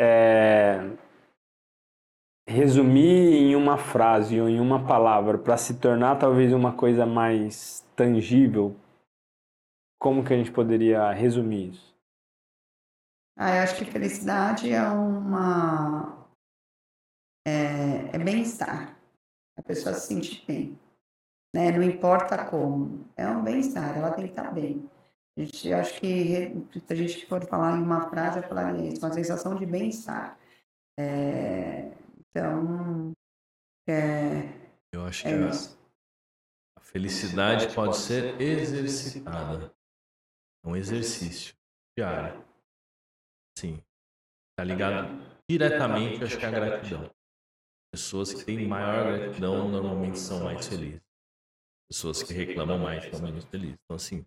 [0.00, 0.80] é...
[2.44, 7.86] resumir em uma frase ou em uma palavra para se tornar talvez uma coisa mais
[7.94, 8.74] tangível
[9.96, 11.94] como que a gente poderia resumir isso?
[13.38, 16.26] Ah, eu acho que felicidade é uma.
[17.46, 18.98] É, é bem-estar.
[19.56, 20.89] A pessoa se sentir bem.
[21.54, 21.70] Né?
[21.72, 23.06] Não importa como.
[23.16, 24.88] É um bem-estar, ela tem que estar bem.
[25.36, 28.88] A gente, eu acho que se a gente for falar em uma frase, eu falaria
[28.88, 30.38] isso, uma sensação de bem-estar.
[30.98, 33.12] É, então,
[33.88, 34.60] é,
[34.92, 35.50] eu acho é que a,
[36.76, 39.72] a felicidade pode ser exercitada.
[40.64, 41.54] É um exercício
[41.96, 42.44] diário.
[43.58, 43.82] Sim.
[44.56, 47.10] Tá ligado diretamente, acho que é a gratidão.
[47.92, 51.09] Pessoas que têm maior gratidão normalmente são mais felizes.
[51.90, 53.76] Pessoas que reclamam mais são menos felizes.
[53.84, 54.24] Então, assim,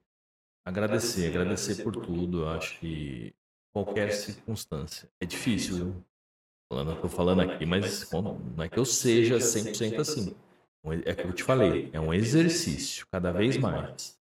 [0.65, 2.41] agradecer, agradecer por tudo.
[2.41, 3.33] Eu acho que
[3.73, 5.09] qualquer circunstância.
[5.21, 6.05] É difícil, viu?
[6.69, 10.35] Falando, tô falando aqui, mas não é que eu seja 100% assim.
[11.05, 14.19] É o que eu te falei, é um exercício, cada vez mais.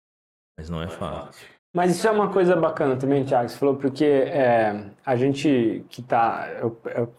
[0.59, 1.49] Mas não é fácil.
[1.75, 6.03] Mas isso é uma coisa bacana também, Thiago, você falou, porque é, a gente que
[6.03, 6.51] tá.
[6.61, 7.15] Eu, eu,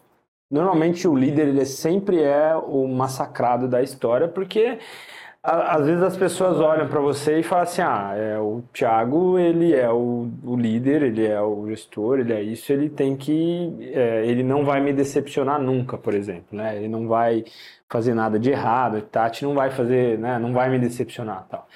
[0.48, 4.78] normalmente o líder ele sempre é o massacrado da história, porque
[5.42, 9.74] às vezes as pessoas olham para você e falam assim, ah, é, o Thiago, ele
[9.74, 14.24] é o, o, líder, ele é o gestor, ele é isso, ele tem que, é,
[14.24, 16.76] ele não vai me decepcionar nunca, por exemplo, né?
[16.76, 17.44] Ele não vai
[17.88, 20.38] fazer nada de errado, Tati não vai fazer, né?
[20.38, 21.66] Não vai me decepcionar, tal.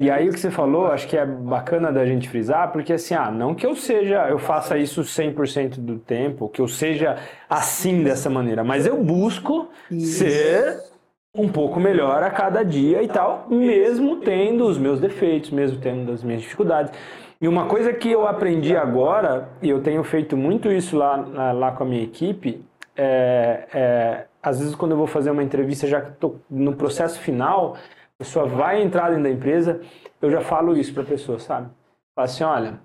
[0.00, 3.14] E aí o que você falou, acho que é bacana da gente frisar, porque assim,
[3.14, 7.16] ah, não que eu seja, eu faça isso 100% do tempo, que eu seja
[7.48, 10.18] assim dessa maneira, mas eu busco isso.
[10.18, 10.93] ser
[11.34, 16.12] um pouco melhor a cada dia e tal, mesmo tendo os meus defeitos, mesmo tendo
[16.12, 16.92] as minhas dificuldades.
[17.40, 21.16] E uma coisa que eu aprendi agora, e eu tenho feito muito isso lá,
[21.52, 22.64] lá com a minha equipe,
[22.96, 27.18] é, é, às vezes quando eu vou fazer uma entrevista, já que estou no processo
[27.18, 29.80] final, a pessoa vai entrar dentro da empresa,
[30.22, 31.68] eu já falo isso para a pessoa, sabe?
[32.14, 32.80] Falo assim, olha,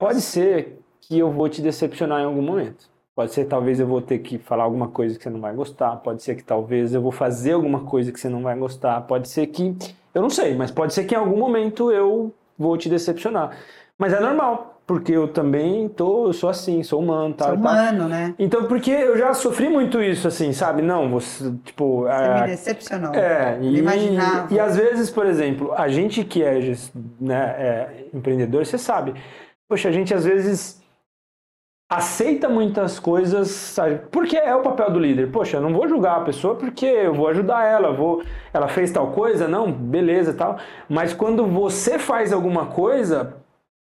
[0.00, 2.93] pode ser que eu vou te decepcionar em algum momento.
[3.14, 5.96] Pode ser talvez eu vou ter que falar alguma coisa que você não vai gostar,
[5.96, 9.28] pode ser que talvez eu vou fazer alguma coisa que você não vai gostar, pode
[9.28, 9.76] ser que
[10.12, 13.56] eu não sei, mas pode ser que em algum momento eu vou te decepcionar.
[13.96, 17.98] Mas é normal, porque eu também tô, eu sou assim, sou humano, tal, sou humano,
[18.00, 18.08] tal.
[18.08, 18.34] né?
[18.38, 20.82] Então, porque eu já sofri muito isso, assim, sabe?
[20.82, 22.02] Não, você, tipo...
[22.02, 23.14] Você é, me decepcionou.
[23.14, 24.52] É, e, imaginava.
[24.52, 26.60] E, às vezes, por exemplo, a gente que é,
[27.20, 29.14] né, é empreendedor, você sabe,
[29.68, 30.83] poxa, a gente às vezes
[31.90, 34.00] aceita muitas coisas, sabe?
[34.10, 35.30] Porque é o papel do líder.
[35.30, 38.22] Poxa, eu não vou julgar a pessoa porque eu vou ajudar ela, vou,
[38.52, 40.58] ela fez tal coisa, não, beleza, tal.
[40.88, 43.36] Mas quando você faz alguma coisa,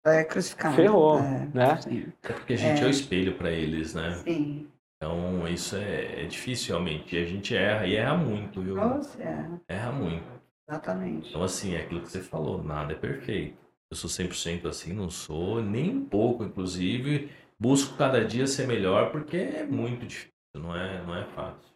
[0.05, 0.77] é crucificado.
[0.77, 1.77] Ferrou, é, né?
[1.77, 2.13] Sim.
[2.23, 4.15] É porque a gente é, é o espelho para eles, né?
[4.25, 4.67] Sim.
[4.97, 7.17] Então, isso é, é, difícil realmente.
[7.17, 8.75] E a gente erra, e erra muito, viu?
[8.75, 9.61] Nossa, erra.
[9.69, 10.25] Erra muito.
[10.69, 11.31] Exatamente.
[11.31, 13.59] Então, assim, é aquilo que você falou, nada é perfeito.
[13.91, 17.29] Eu sou 100% assim, não sou, nem um pouco, inclusive
[17.61, 21.71] busco cada dia ser melhor porque é muito difícil, não é, não é fácil.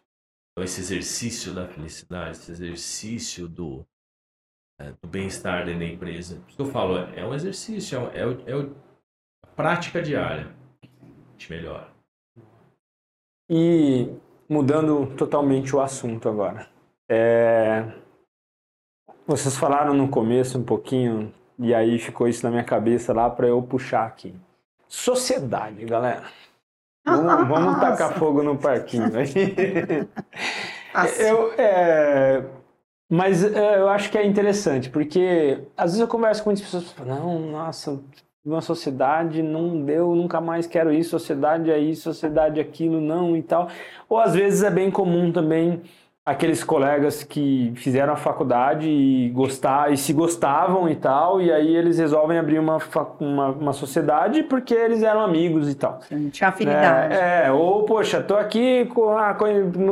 [0.51, 3.85] Então esse exercício da felicidade, esse exercício do,
[4.79, 8.69] é, do bem-estar dentro da empresa, que eu falo, é um exercício, é, é, é
[9.43, 10.55] a prática diária.
[10.81, 11.93] A gente melhora.
[13.49, 14.09] E
[14.49, 16.67] mudando totalmente o assunto agora.
[17.09, 17.83] É...
[19.27, 23.47] Vocês falaram no começo um pouquinho, e aí ficou isso na minha cabeça lá para
[23.47, 24.33] eu puxar aqui.
[24.95, 26.23] Sociedade, galera.
[27.05, 29.11] Vamos, vamos tacar fogo no parquinho.
[31.19, 32.43] eu, é,
[33.11, 36.89] mas é, eu acho que é interessante, porque às vezes eu converso com muitas pessoas
[36.91, 38.01] falo, não, nossa,
[38.43, 43.35] uma sociedade não deu, nunca mais quero isso, sociedade é isso, sociedade é aquilo, não
[43.35, 43.67] e tal.
[44.07, 45.83] Ou às vezes é bem comum também
[46.25, 51.75] aqueles colegas que fizeram a faculdade e, gostar, e se gostavam e tal, e aí
[51.75, 52.79] eles resolvem abrir uma,
[53.19, 55.99] uma, uma sociedade porque eles eram amigos e tal.
[56.31, 57.13] Tinha afinidade.
[57.13, 59.37] É, é, ou, poxa, tô aqui com, ah,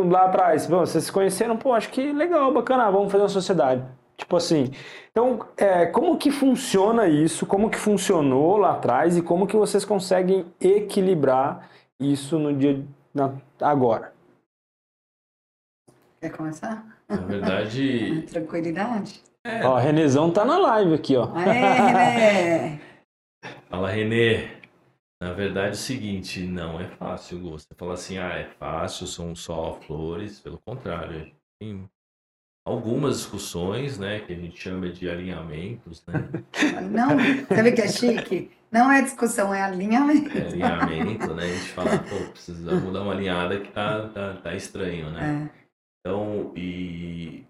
[0.09, 3.83] lá atrás, Bom, vocês se conheceram, pô, acho que legal, bacana, vamos fazer uma sociedade.
[4.17, 4.71] Tipo assim,
[5.11, 9.85] então, é, como que funciona isso, como que funcionou lá atrás e como que vocês
[9.85, 11.69] conseguem equilibrar
[11.99, 13.31] isso no dia, na,
[13.61, 14.12] agora?
[16.23, 16.85] Quer começar?
[17.09, 18.21] Na verdade.
[18.31, 19.21] Tranquilidade.
[19.45, 19.67] É.
[19.67, 21.29] Ó, Renezão tá na live aqui, ó.
[21.35, 22.81] Aê, René!
[23.69, 24.47] Fala, Renê.
[25.21, 29.35] Na verdade é o seguinte, não é fácil, Você fala assim, ah, é fácil, são
[29.35, 30.39] só flores.
[30.39, 31.89] Pelo contrário, tem
[32.65, 36.25] algumas discussões, né, que a gente chama de alinhamentos, né?
[36.89, 37.09] Não,
[37.53, 38.49] sabe que é chique?
[38.71, 40.37] Não é discussão, é alinhamento.
[40.37, 41.43] É alinhamento, né?
[41.43, 45.49] A gente fala, pô, precisamos dar uma alinhada que tá, tá, tá estranho, né?
[45.59, 45.62] É.
[46.05, 47.45] Então, e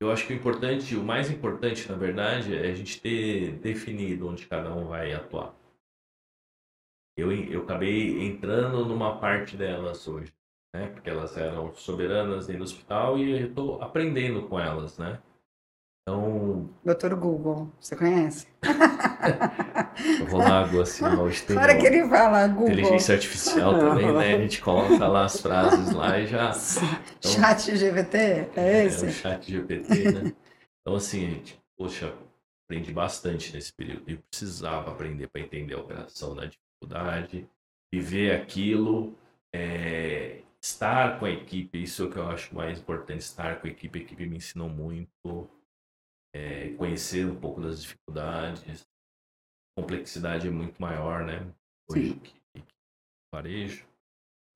[0.00, 4.28] eu acho que o importante, o mais importante, na verdade, é a gente ter definido
[4.28, 5.52] onde cada um vai atuar.
[7.16, 10.32] Eu, eu acabei entrando numa parte delas hoje,
[10.72, 10.88] né?
[10.90, 15.20] Porque elas eram soberanas dentro do hospital e eu estou aprendendo com elas, né?
[16.08, 16.70] Então.
[16.84, 18.46] Doutor Google, você conhece?
[20.20, 21.56] Eu vou lá, água assim, hoje tem.
[21.56, 22.68] Claro que ele fala Google.
[22.70, 24.34] Inteligência artificial também, né?
[24.36, 26.52] A gente coloca lá as frases lá e já.
[27.18, 28.16] Então, chat GPT?
[28.54, 29.06] É esse?
[29.06, 30.32] É, o chat GPT, né?
[30.80, 32.14] Então, assim, gente, poxa,
[32.64, 34.04] aprendi bastante nesse período.
[34.06, 37.48] Eu precisava aprender para entender a operação da dificuldade,
[37.92, 39.12] viver aquilo,
[39.52, 43.66] é, estar com a equipe, isso é o que eu acho mais importante, estar com
[43.66, 43.98] a equipe.
[43.98, 45.50] A equipe me ensinou muito
[46.36, 48.82] é, conhecer um pouco das dificuldades.
[49.76, 51.42] A complexidade é muito maior, né?
[51.90, 52.62] hoje que, que
[53.34, 53.84] varejo.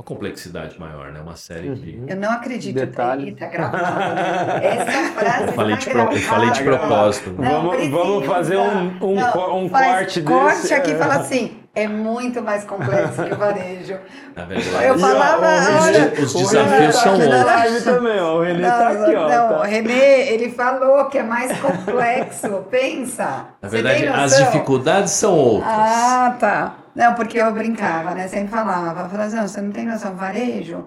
[0.01, 1.21] Uma complexidade maior, né?
[1.21, 2.05] Uma série de.
[2.11, 3.33] Eu não acredito Detalhe.
[3.35, 4.15] que tá gravado.
[4.15, 4.67] né?
[4.67, 7.31] Essa frase Eu falei tá de, pro- eu falei de propósito.
[7.33, 10.73] Não vamos, vamos fazer um, um, Não, co- um corte corte desse.
[10.75, 13.99] aqui e fala assim, é muito mais complexo que o varejo.
[14.37, 17.45] Na verdade, Eu falava, E, ó, olha, os desafios tá são na outros.
[17.45, 18.37] live também, ó.
[18.37, 19.29] O Renê tá aqui, ó.
[19.29, 19.59] não, tá.
[19.59, 22.65] o Renê, ele falou que é mais complexo.
[22.71, 23.47] Pensa.
[23.61, 25.71] na verdade as dificuldades são outras.
[25.73, 26.75] Ah, tá.
[26.95, 28.27] Não, porque eu brincava, né?
[28.29, 30.85] Sempre falava, falava assim, não, você não tem noção, varejo?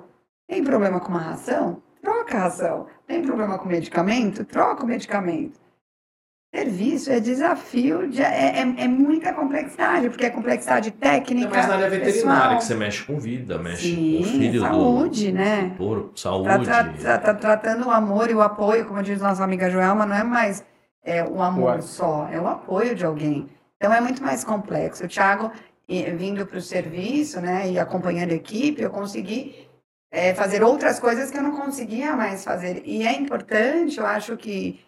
[0.47, 1.77] Tem problema com uma ração?
[2.01, 2.85] Troca a ração.
[3.07, 4.43] Tem problema com medicamento?
[4.43, 5.57] Troca o medicamento.
[6.53, 11.49] Serviço é desafio, de- é, é, é muita complexidade, porque é complexidade técnica.
[11.49, 12.57] Mais na área veterinária, pessoal.
[12.57, 15.61] que você mexe com vida, mexe Sim, com o filho saúde, do, né?
[15.63, 16.47] do touro, saúde.
[16.49, 20.05] Tá, tra- tra- tá tratando o amor e o apoio, como diz nossa amiga Joelma,
[20.05, 20.63] não é mais
[21.03, 21.81] é, o amor Ué.
[21.81, 23.49] só, é o apoio de alguém.
[23.77, 25.05] Então é muito mais complexo.
[25.05, 25.51] O Thiago,
[25.89, 29.67] vindo para o serviço, né, e acompanhando a equipe, eu consegui
[30.11, 32.83] é, fazer outras coisas que eu não conseguia mais fazer.
[32.85, 34.79] E é importante, eu acho que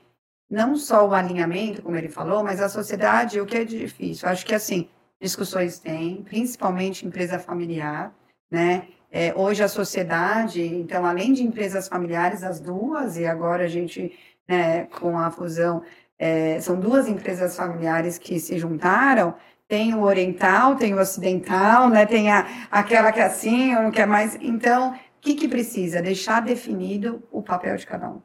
[0.55, 4.29] não só o alinhamento, como ele falou, mas a sociedade, o que é difícil.
[4.29, 4.87] Acho que, assim,
[5.19, 8.13] discussões tem, principalmente empresa familiar,
[8.49, 8.87] né?
[9.11, 14.17] É, hoje a sociedade, então, além de empresas familiares, as duas, e agora a gente,
[14.47, 15.83] né, com a fusão,
[16.17, 19.35] é, são duas empresas familiares que se juntaram,
[19.67, 24.01] tem o oriental, tem o ocidental, né, tem a, aquela que é assim, um que
[24.01, 24.37] é mais...
[24.41, 26.01] Então, o que, que precisa?
[26.01, 28.21] Deixar definido o papel de cada um.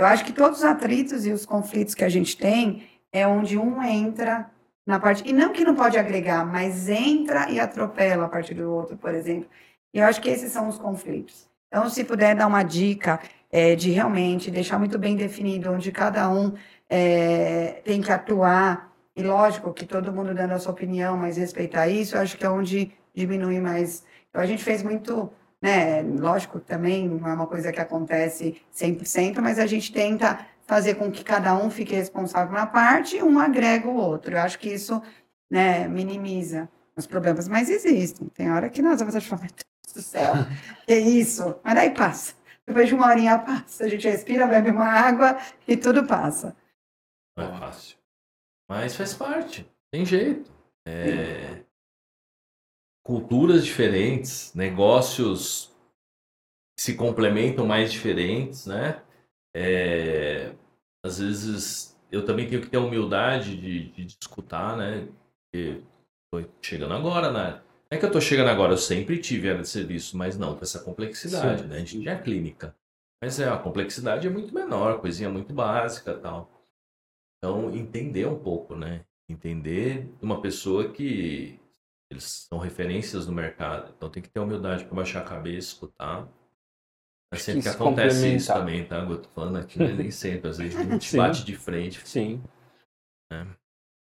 [0.00, 3.58] Eu acho que todos os atritos e os conflitos que a gente tem é onde
[3.58, 4.50] um entra
[4.86, 5.28] na parte...
[5.28, 9.14] E não que não pode agregar, mas entra e atropela a partir do outro, por
[9.14, 9.46] exemplo.
[9.92, 11.46] E eu acho que esses são os conflitos.
[11.68, 13.20] Então, se puder dar uma dica
[13.52, 16.54] é, de realmente deixar muito bem definido onde cada um
[16.88, 21.88] é, tem que atuar, e lógico que todo mundo dando a sua opinião, mas respeitar
[21.88, 24.02] isso, eu acho que é onde diminui mais.
[24.30, 25.30] Então, a gente fez muito,
[25.60, 26.02] né?
[26.02, 31.10] Lógico, também não é uma coisa que acontece 100%, mas a gente tenta fazer com
[31.10, 34.34] que cada um fique responsável na parte e um agrega o outro.
[34.34, 35.02] Eu acho que isso
[35.50, 38.28] né, minimiza os problemas, mas existem.
[38.28, 40.34] Tem hora que nós vamos achar, meu Deus do céu,
[40.86, 41.56] que isso?
[41.64, 42.34] Mas daí passa.
[42.66, 46.56] Depois de uma horinha passa, a gente respira, bebe uma água e tudo passa.
[47.36, 47.98] Não é fácil.
[48.68, 49.68] Mas faz parte.
[49.90, 50.52] Tem jeito.
[50.86, 51.64] É,
[53.10, 55.74] Culturas diferentes, negócios
[56.78, 59.02] se complementam mais diferentes, né?
[59.52, 60.54] É,
[61.04, 65.08] Às vezes eu também tenho que ter a humildade de, de escutar, né?
[65.42, 65.82] Porque
[66.32, 67.54] tô chegando agora, né?
[67.90, 70.54] Não é que eu tô chegando agora, eu sempre tive área de serviço, mas não
[70.54, 71.66] com essa complexidade, Sim.
[71.66, 71.74] né?
[71.74, 72.76] A gente tinha clínica.
[73.20, 76.48] Mas é, a complexidade é muito menor, coisinha muito básica tal.
[77.38, 79.04] Então, entender um pouco, né?
[79.28, 81.59] Entender de uma pessoa que
[82.10, 83.92] eles são referências no mercado.
[83.96, 86.28] Então, tem que ter humildade para baixar a cabeça, escutar.
[87.32, 88.98] É sempre que que acontece isso também, tá?
[88.98, 90.50] Eu tô falando aqui, mas nem sempre.
[90.50, 91.16] Às vezes a gente Sim.
[91.16, 92.00] bate de frente.
[92.06, 92.42] Sim.
[93.32, 93.46] É.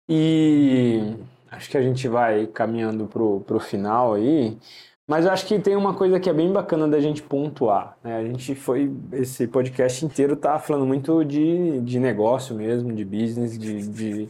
[0.08, 1.16] E
[1.50, 4.58] acho que a gente vai caminhando pro, pro final aí.
[5.06, 7.96] Mas eu acho que tem uma coisa que é bem bacana da gente pontuar.
[8.02, 8.16] Né?
[8.16, 8.90] A gente foi.
[9.12, 13.86] Esse podcast inteiro tá falando muito de, de negócio mesmo, de business, de.
[13.86, 14.28] de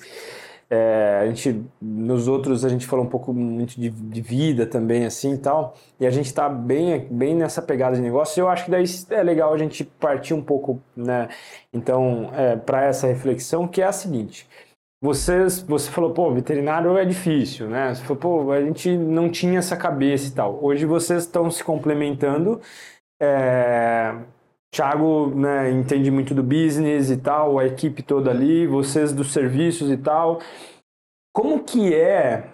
[0.74, 5.06] é, a gente, nos outros a gente falou um pouco muito de, de vida também,
[5.06, 5.76] assim e tal.
[6.00, 8.40] E a gente tá bem, bem nessa pegada de negócio.
[8.40, 11.28] Eu acho que daí é legal a gente partir um pouco, né?
[11.72, 14.48] Então, é, para essa reflexão, que é a seguinte.
[15.00, 17.94] Vocês, você falou, pô, veterinário é difícil, né?
[17.94, 20.58] Você falou, pô, a gente não tinha essa cabeça e tal.
[20.64, 22.60] Hoje vocês estão se complementando.
[23.22, 24.14] É...
[24.74, 29.88] Thiago né, entende muito do business e tal, a equipe toda ali, vocês dos serviços
[29.88, 30.40] e tal.
[31.32, 32.48] Como que é,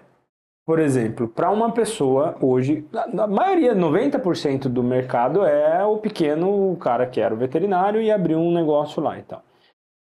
[0.66, 7.06] por exemplo, para uma pessoa hoje, a maioria, 90% do mercado é o pequeno cara
[7.06, 9.42] que era o veterinário e abriu um negócio lá e tal.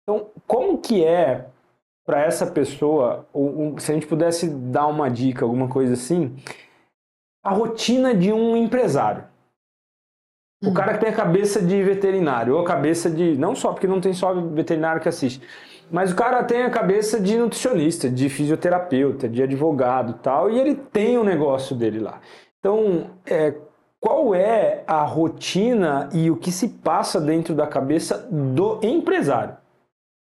[0.01, 1.45] Então, como que é
[2.07, 3.27] para essa pessoa,
[3.77, 6.35] se a gente pudesse dar uma dica, alguma coisa assim,
[7.43, 9.28] a rotina de um empresário?
[10.63, 13.37] O cara que tem a cabeça de veterinário, ou a cabeça de.
[13.37, 15.41] Não só, porque não tem só veterinário que assiste,
[15.89, 20.75] mas o cara tem a cabeça de nutricionista, de fisioterapeuta, de advogado tal, e ele
[20.75, 22.19] tem o negócio dele lá.
[22.59, 23.55] Então, é,
[23.99, 29.57] qual é a rotina e o que se passa dentro da cabeça do empresário?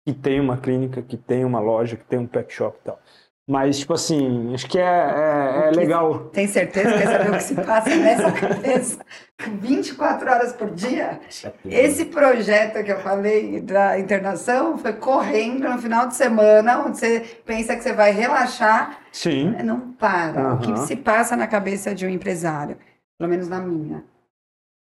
[0.07, 2.99] Que tem uma clínica, que tem uma loja, que tem um pet shop e tal.
[3.51, 6.27] Mas, tipo assim, acho que é, é, é legal.
[6.27, 9.05] Tem certeza que quer saber o que se passa nessa cabeça
[9.61, 11.19] 24 horas por dia?
[11.65, 17.41] Esse projeto que eu falei da internação foi correndo no final de semana, onde você
[17.45, 19.01] pensa que você vai relaxar.
[19.11, 19.51] Sim.
[19.65, 20.41] Não para.
[20.41, 20.55] Aham.
[20.55, 22.79] O que se passa na cabeça de um empresário,
[23.19, 24.05] pelo menos na minha,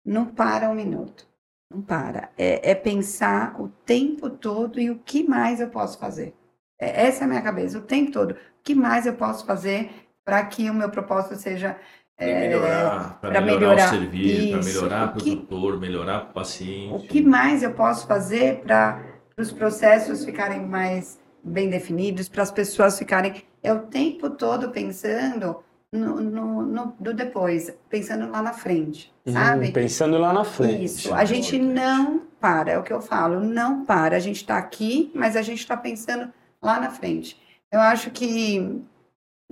[0.05, 1.27] não para um minuto.
[1.69, 2.29] Não para.
[2.37, 6.33] É, é pensar o tempo todo e o que mais eu posso fazer.
[6.79, 8.35] É, essa é a minha cabeça, o tempo todo.
[8.63, 9.91] O que mais eu posso fazer
[10.23, 11.75] para que o meu propósito seja
[12.17, 13.87] é, melhorar, para melhorar, melhorar.
[13.87, 16.93] o serviço, para melhorar para o que- produtor, melhorar para o paciente.
[16.93, 19.03] O que mais eu posso fazer para
[19.37, 23.43] os processos ficarem mais bem definidos, para as pessoas ficarem.
[23.61, 25.57] É o tempo todo pensando
[25.91, 29.67] no, no, no- do depois, pensando lá na frente, sabe?
[29.67, 30.85] Hum, pensando lá na frente.
[30.85, 31.13] Isso.
[31.13, 34.15] A gente não para, é o que eu falo, não para.
[34.15, 37.42] A gente está aqui, mas a gente está pensando lá na frente.
[37.73, 38.83] Eu acho que,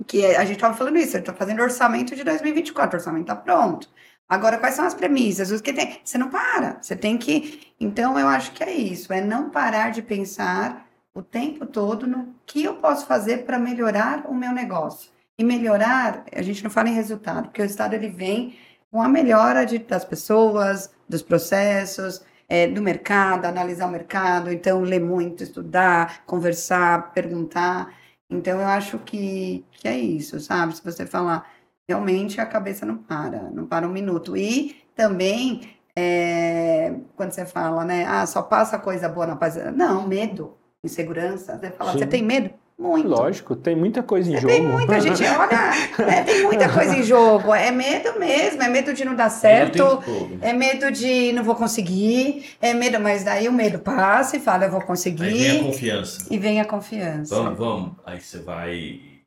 [0.06, 3.88] que a gente estava falando isso, está fazendo orçamento de 2024, o orçamento está pronto.
[4.28, 5.50] Agora, quais são as premissas?
[5.50, 6.00] Os que tem?
[6.04, 7.72] Você não para, você tem que.
[7.80, 12.32] Então, eu acho que é isso, é não parar de pensar o tempo todo no
[12.46, 15.10] que eu posso fazer para melhorar o meu negócio.
[15.36, 18.56] E melhorar, a gente não fala em resultado, porque o Estado ele vem
[18.88, 24.82] com a melhora de, das pessoas, dos processos, é, do mercado, analisar o mercado, então
[24.82, 28.00] ler muito, estudar, conversar, perguntar.
[28.32, 30.76] Então eu acho que, que é isso, sabe?
[30.76, 31.50] Se você falar,
[31.88, 34.36] realmente a cabeça não para, não para um minuto.
[34.36, 39.56] E também, é, quando você fala, né, ah, só passa coisa boa na paz.
[39.74, 41.58] Não, medo, insegurança.
[41.58, 41.98] Você fala, Sim.
[41.98, 42.61] você tem medo?
[42.78, 43.08] Muito.
[43.08, 44.48] Lógico, tem muita coisa em jogo.
[44.48, 47.54] Tem muita gente, olha, é, tem muita coisa em jogo.
[47.54, 50.02] É medo mesmo, é medo de não dar certo.
[50.40, 54.64] É medo de não vou conseguir, é medo, mas daí o medo passa e fala,
[54.64, 56.26] eu vou Aí vem a conseguir, confiança.
[56.28, 57.34] e vem a confiança.
[57.36, 57.92] Vamos, vamos.
[58.04, 59.22] Aí você vai e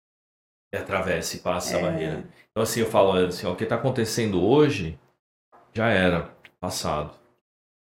[0.78, 1.78] atravessa e passa É.
[1.80, 2.24] essa barreira.
[2.52, 5.00] Então, assim, eu falo assim, ó, o que está acontecendo hoje
[5.74, 6.30] já era
[6.60, 7.12] passado.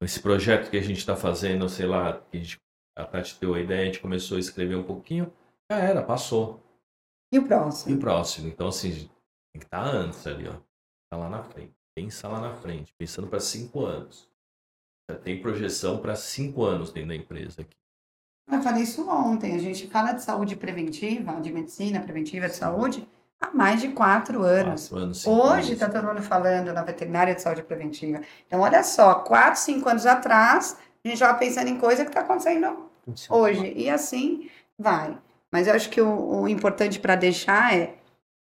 [0.01, 2.57] Esse projeto que a gente está fazendo, sei lá, que a, gente,
[2.97, 5.32] a Tati deu a ideia, a gente começou a escrever um pouquinho,
[5.72, 6.61] já era, passou.
[7.32, 7.99] E o E o próximo?
[7.99, 8.47] próximo?
[8.47, 8.91] Então, assim,
[9.53, 10.53] tem que estar antes ali, ó.
[11.09, 11.74] Tá lá na frente.
[11.95, 14.30] Pensa lá na frente, pensando para cinco anos.
[15.09, 17.78] Já tem projeção para cinco anos dentro da empresa aqui.
[18.51, 23.07] Eu falei isso ontem, a gente fala de saúde preventiva, de medicina preventiva de saúde,
[23.39, 24.89] há mais de quatro anos.
[24.89, 28.22] Quatro anos, Hoje está todo mundo falando na veterinária de saúde preventiva.
[28.45, 32.22] Então, olha só, quatro, cinco anos atrás, a gente estava pensando em coisa que está
[32.22, 32.89] acontecendo
[33.30, 33.74] hoje.
[33.76, 35.18] E assim vai.
[35.56, 37.93] Mas eu acho que o, o importante para deixar é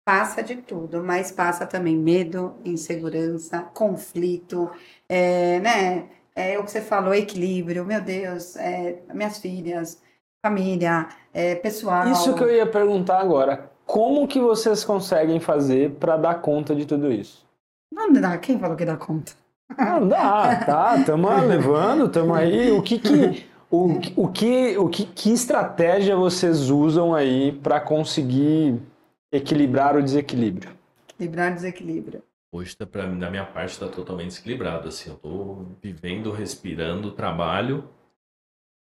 [0.08, 4.72] passa de tudo, mas passa também medo, insegurança, conflito,
[5.10, 6.06] é, né?
[6.34, 10.02] É o que você falou, equilíbrio, meu Deus, é, minhas filhas,
[10.42, 12.10] família, é, pessoal.
[12.10, 13.70] Isso que eu ia perguntar agora.
[13.86, 17.46] Como que vocês conseguem fazer para dar conta de tudo isso?
[17.94, 19.34] Não dá, quem falou que dá conta?
[19.78, 22.72] Não dá, tá, estamos levando, estamos aí.
[22.72, 27.80] O que que, o, que- o que, o que, que estratégia vocês usam aí para
[27.80, 28.80] conseguir
[29.32, 30.72] equilibrar o desequilíbrio?
[31.10, 32.24] Equilibrar desequilíbrio.
[32.54, 34.88] Hoje, tá, pra, mim, da minha parte, está totalmente desequilibrado.
[34.90, 37.88] Assim, eu tô vivendo, respirando, trabalho.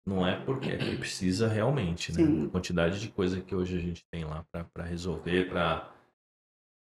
[0.06, 2.24] Não é porque é que precisa realmente, né?
[2.24, 2.46] Sim.
[2.46, 5.90] A quantidade de coisa que hoje a gente tem lá para resolver, para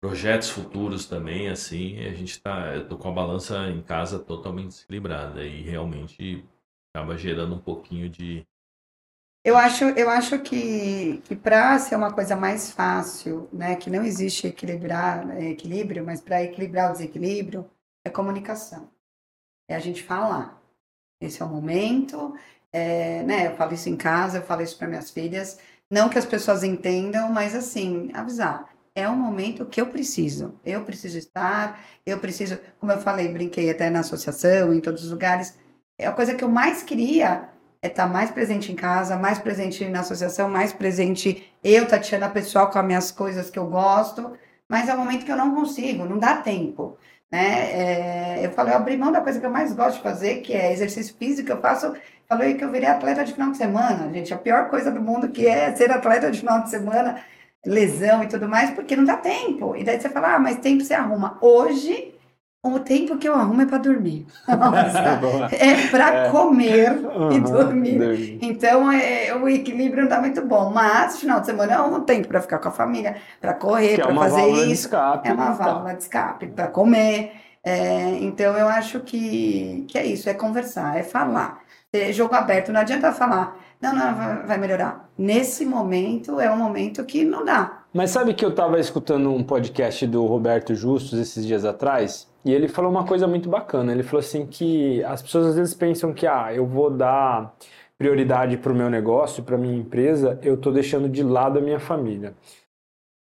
[0.02, 4.70] projetos futuros também, assim, a gente tá, eu tô com a balança em casa totalmente
[4.70, 6.44] desequilibrada e realmente
[6.96, 8.46] acaba gerando um pouquinho de
[9.44, 14.04] Eu acho, eu acho que, que para ser uma coisa mais fácil, né, que não
[14.04, 17.70] existe equilibrar, é, equilíbrio, mas para equilibrar o desequilíbrio,
[18.06, 18.90] é comunicação.
[19.68, 20.62] É a gente falar.
[21.20, 22.36] Esse é o momento,
[22.72, 26.18] é, né, eu falo isso em casa, eu falo isso para minhas filhas, não que
[26.18, 28.70] as pessoas entendam, mas assim, avisar.
[28.96, 30.60] É um momento que eu preciso.
[30.64, 35.12] Eu preciso estar, eu preciso, como eu falei, brinquei até na associação, em todos os
[35.12, 35.58] lugares.
[36.04, 37.50] É a coisa que eu mais queria
[37.82, 42.70] é estar mais presente em casa, mais presente na associação, mais presente eu, Tatiana, pessoal,
[42.70, 44.34] com as minhas coisas que eu gosto,
[44.68, 46.98] mas é um momento que eu não consigo, não dá tempo.
[47.32, 48.40] Né?
[48.42, 50.54] É, eu falei, eu abri mão da coisa que eu mais gosto de fazer, que
[50.54, 51.94] é exercício físico, eu faço,
[52.28, 55.30] falei que eu virei atleta de final de semana, gente, a pior coisa do mundo
[55.30, 57.22] que é ser atleta de final de semana,
[57.66, 59.74] lesão e tudo mais, porque não dá tempo.
[59.78, 61.38] E daí você fala, ah, mas tempo você arruma.
[61.42, 62.13] Hoje,
[62.64, 64.26] o tempo que eu arrumo é para dormir.
[65.52, 66.30] É para É.
[66.32, 66.92] comer
[67.30, 68.40] e Aham, dormir.
[68.42, 70.72] Então, é, o equilíbrio não tá muito bom.
[70.72, 73.98] Mas, final de semana, eu arrumo tempo para ficar com a família, para correr, é
[73.98, 74.88] para uma fazer isso.
[74.88, 75.28] escape.
[75.28, 75.58] É uma e tal.
[75.58, 77.32] válvula de escape para comer.
[77.64, 81.62] É, então, eu acho que, que é isso, é conversar, é falar.
[81.92, 85.10] É jogo aberto, não adianta falar, não, não, vai, vai melhorar.
[85.18, 87.84] nesse momento é um momento que não dá.
[87.94, 92.28] Mas sabe que eu estava escutando um podcast do Roberto Justus esses dias atrás?
[92.46, 93.92] E ele falou uma coisa muito bacana.
[93.92, 97.56] Ele falou assim que as pessoas às vezes pensam que ah, eu vou dar
[97.98, 101.80] prioridade para o meu negócio, para minha empresa, eu estou deixando de lado a minha
[101.80, 102.34] família.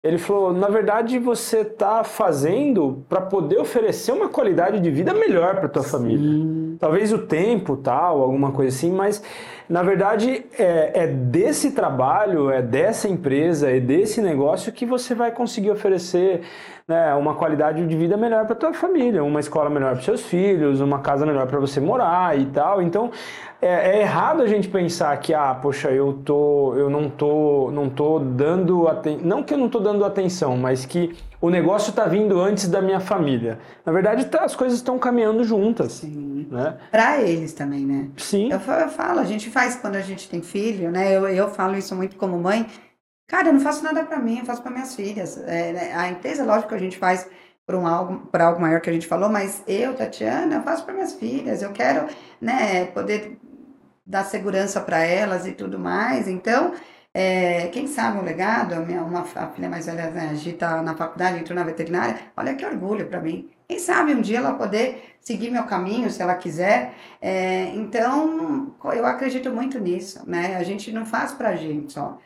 [0.05, 5.57] Ele falou, na verdade, você está fazendo para poder oferecer uma qualidade de vida melhor
[5.57, 5.91] para tua Sim.
[5.91, 6.77] família.
[6.79, 9.23] Talvez o tempo, tal, alguma coisa assim, mas
[9.69, 15.33] na verdade é, é, desse trabalho, é dessa empresa, é desse negócio que você vai
[15.33, 16.43] conseguir oferecer
[16.87, 20.81] né, uma qualidade de vida melhor para tua família, uma escola melhor para seus filhos,
[20.81, 22.81] uma casa melhor para você morar e tal.
[22.81, 23.11] Então
[23.61, 27.89] é, é, errado a gente pensar que ah, poxa, eu tô, eu não tô, não
[27.89, 32.05] tô dando atenção, não que eu não tô dando atenção, mas que o negócio está
[32.07, 33.59] vindo antes da minha família.
[33.85, 35.93] Na verdade, tá, as coisas estão caminhando juntas.
[35.93, 36.49] Sim.
[36.51, 36.77] Né?
[36.91, 38.09] Para eles também, né?
[38.17, 38.51] Sim.
[38.51, 41.17] Eu, eu, falo, a gente faz quando a gente tem filho, né?
[41.17, 42.67] Eu, eu falo isso muito como mãe.
[43.27, 45.37] Cara, eu não faço nada para mim, eu faço para minhas filhas.
[45.47, 47.29] É, né, a empresa, lógico que a gente faz
[47.67, 50.85] por um algo, por algo maior que a gente falou, mas eu, Tatiana, eu faço
[50.85, 51.61] para minhas filhas.
[51.63, 52.07] Eu quero,
[52.41, 53.37] né, poder
[54.07, 56.29] dar segurança para elas e tudo mais.
[56.29, 56.73] Então,
[57.19, 60.53] é, quem sabe um legado, a minha uma a filha mais velha, né, a Gi
[60.53, 63.49] tá na faculdade, entrou na veterinária, olha que orgulho para mim.
[63.67, 66.93] Quem sabe um dia ela poder seguir meu caminho, se ela quiser.
[67.19, 70.57] É, então, eu acredito muito nisso, né?
[70.57, 72.19] A gente não faz pra gente só.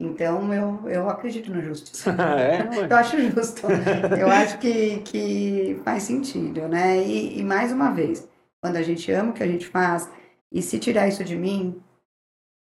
[0.00, 1.92] Então, eu, eu acredito no justo.
[2.38, 2.86] é?
[2.90, 3.66] eu acho justo.
[4.18, 6.96] Eu acho que, que faz sentido, né?
[6.96, 8.26] E, e, mais uma vez,
[8.62, 10.08] quando a gente ama o que a gente faz,
[10.50, 11.82] e se tirar isso de mim,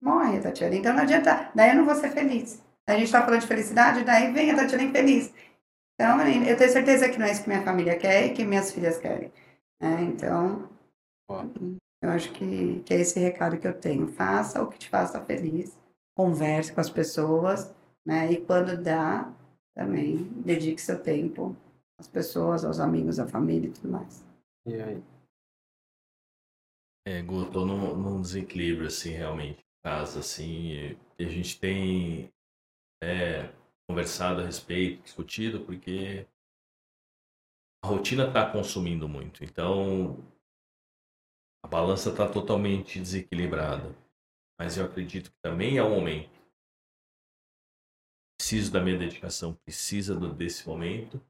[0.02, 0.76] morre Tatiana.
[0.76, 2.62] Então, não adianta, daí eu não vou ser feliz.
[2.88, 5.34] A gente está falando de felicidade, daí vem a Tatiana infeliz.
[5.96, 8.72] Então, eu tenho certeza que não é isso que minha família quer e que minhas
[8.72, 9.32] filhas querem.
[9.82, 10.70] É, então,
[12.02, 14.08] eu acho que, que é esse recado que eu tenho.
[14.08, 15.76] Faça o que te faça feliz
[16.18, 17.72] converse com as pessoas,
[18.04, 18.32] né?
[18.32, 19.32] E quando dá,
[19.76, 21.56] também dedique seu tempo
[22.00, 24.26] às pessoas, aos amigos, à família e tudo mais.
[24.66, 25.04] E aí?
[27.08, 32.30] É, Gu, tô num, num desequilíbrio, assim, realmente, casa, assim, e a gente tem
[33.02, 33.54] é,
[33.88, 36.28] conversado a respeito, discutido, porque
[37.84, 40.18] a rotina está consumindo muito, então
[41.64, 43.96] a balança está totalmente desequilibrada
[44.60, 46.36] mas eu acredito que também é o momento.
[48.40, 51.22] Preciso da minha dedicação, precisa desse momento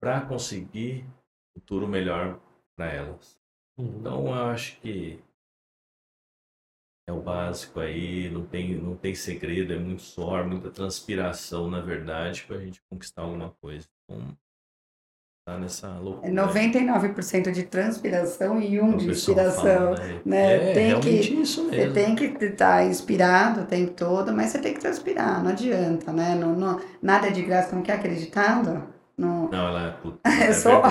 [0.00, 2.40] para conseguir um futuro melhor
[2.76, 3.40] para elas.
[3.78, 4.00] Uhum.
[4.00, 5.22] Então eu acho que
[7.06, 11.80] é o básico aí, não tem, não tem segredo, é muito suor, muita transpiração, na
[11.80, 13.86] verdade, para a gente conquistar alguma coisa.
[14.04, 14.36] Então,
[15.46, 16.26] tá nessa loucura.
[16.26, 20.20] É 99% de transpiração e 1 de inspiração, fala, né?
[20.24, 20.70] né?
[20.70, 21.70] É, tem que isso mesmo.
[21.70, 25.50] Você tem que estar tá inspirado o tempo todo, mas você tem que transpirar, não
[25.50, 26.34] adianta, né?
[26.34, 28.82] Não, não, nada é de graça, como que é acreditado?
[29.16, 30.18] Não, não ela é puta.
[30.24, 30.82] É só...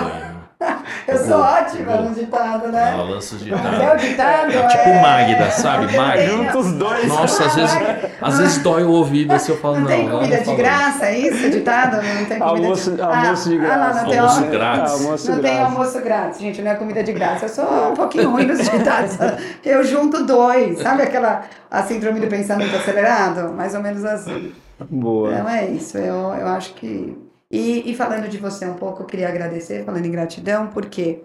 [1.06, 2.90] Eu sou ótima no ditado, né?
[2.92, 3.80] Ela lança os ditados.
[3.80, 5.02] É o ditado, é tipo é...
[5.02, 5.96] Magda, sabe?
[5.96, 6.26] Magda.
[6.26, 7.08] Juntos os dois.
[7.08, 7.76] Nossa, às vezes,
[8.20, 9.82] às vezes dói o ouvido assim eu falo, não.
[9.82, 11.50] Não tem comida de graça, é isso?
[11.50, 11.96] Ditado?
[11.96, 13.02] Não tem comida almoço, de...
[13.02, 13.74] almoço de graça.
[13.74, 14.92] Ah, não tem almoço grátis.
[14.92, 15.56] Almoço não grátis.
[15.56, 17.44] tem almoço grátis, gente, não é comida de graça.
[17.44, 19.16] Eu sou um pouquinho ruim nos ditados.
[19.64, 20.80] Eu junto dois.
[20.80, 23.52] Sabe aquela a síndrome do pensamento acelerado?
[23.52, 24.52] Mais ou menos assim.
[24.90, 25.32] Boa.
[25.32, 25.98] Então é isso.
[25.98, 27.16] Eu, eu acho que
[27.54, 31.22] e, e, falando de você um pouco, eu queria agradecer, falando em gratidão, porque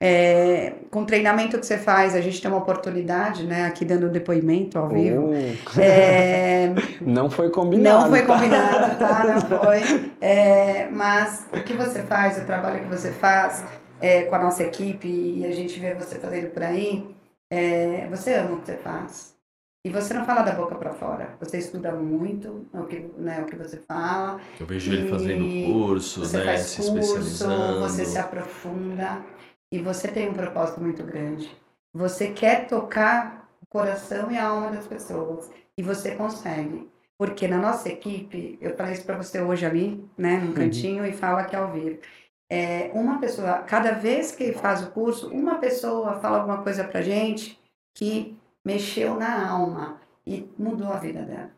[0.00, 4.08] é, com o treinamento que você faz, a gente tem uma oportunidade, né, aqui dando
[4.08, 5.30] depoimento ao vivo.
[5.30, 5.80] Oh.
[5.80, 8.02] É, não foi combinado.
[8.02, 8.34] Não foi tá?
[8.34, 9.24] combinado, tá?
[9.24, 10.12] Não foi.
[10.20, 13.64] É, mas o que você faz, o trabalho que você faz
[14.00, 17.06] é, com a nossa equipe, e a gente vê você fazendo por aí,
[17.50, 19.37] é, você ama o que você faz.
[19.84, 21.36] E você não fala da boca para fora.
[21.40, 24.40] Você estuda muito o que, né, o que você fala.
[24.58, 27.80] Eu vejo ele fazendo cursos, né, faz se curso, especializando.
[27.80, 29.24] Você se aprofunda
[29.72, 31.50] e você tem um propósito muito grande.
[31.94, 36.88] Você quer tocar o coração e a alma das pessoas e você consegue.
[37.16, 40.54] Porque na nossa equipe, eu falei isso para você hoje ali, né, no uhum.
[40.54, 41.08] cantinho uhum.
[41.08, 41.98] e fala aqui ao vivo.
[42.50, 47.02] É, uma pessoa, cada vez que faz o curso, uma pessoa fala alguma coisa pra
[47.02, 47.58] gente
[47.94, 48.36] que
[48.68, 51.50] mexeu na alma e mudou a vida dela.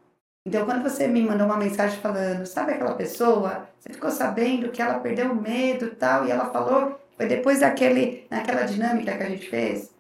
[0.47, 3.69] Então, quando você me mandou uma mensagem falando, sabe aquela pessoa?
[3.79, 7.61] Você ficou sabendo que ela perdeu o medo e tal, e ela falou, foi depois
[7.61, 9.91] daquele, naquela dinâmica que a gente fez.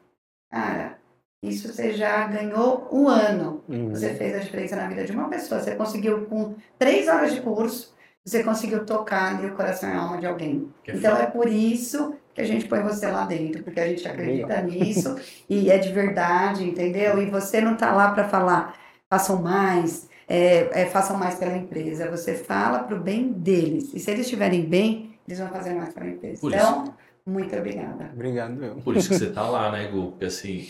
[0.50, 0.98] Cara,
[1.42, 3.62] isso você já ganhou um ano.
[3.68, 3.90] Uhum.
[3.90, 5.60] Você fez a diferença na vida de uma pessoa.
[5.60, 7.94] Você conseguiu, com três horas de curso,
[8.24, 10.72] você conseguiu tocar ali o coração e a alma de alguém.
[10.84, 14.06] Que então, é por isso que a gente põe você lá dentro, porque a gente
[14.06, 15.16] acredita nisso
[15.48, 17.20] e é de verdade, entendeu?
[17.20, 18.78] E você não tá lá para falar,
[19.08, 22.10] façam mais, é, é, façam mais pela empresa.
[22.10, 23.92] Você fala para o bem deles.
[23.92, 26.40] E se eles estiverem bem, eles vão fazer mais para a empresa.
[26.40, 26.94] Por então, isso.
[27.26, 28.10] muito obrigada.
[28.12, 28.76] Obrigado, eu.
[28.76, 30.12] Por isso que você tá lá, né, Gu?
[30.12, 30.68] Porque assim,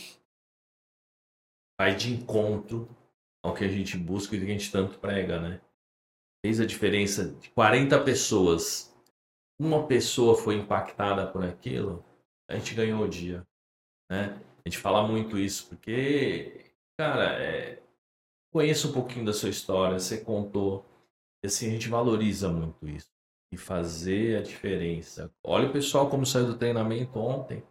[1.78, 2.88] vai de encontro
[3.44, 5.60] ao que a gente busca e que a gente tanto prega, né?
[6.44, 8.89] Fez a diferença de 40 pessoas.
[9.60, 12.02] Uma pessoa foi impactada por aquilo,
[12.48, 13.46] a gente ganhou o dia,
[14.10, 14.40] né?
[14.64, 17.82] A gente fala muito isso porque, cara, é,
[18.50, 20.86] conheço um pouquinho da sua história, você contou.
[21.44, 23.10] E assim, a gente valoriza muito isso.
[23.52, 25.30] E fazer a diferença.
[25.44, 27.62] Olha o pessoal como saiu do treinamento ontem.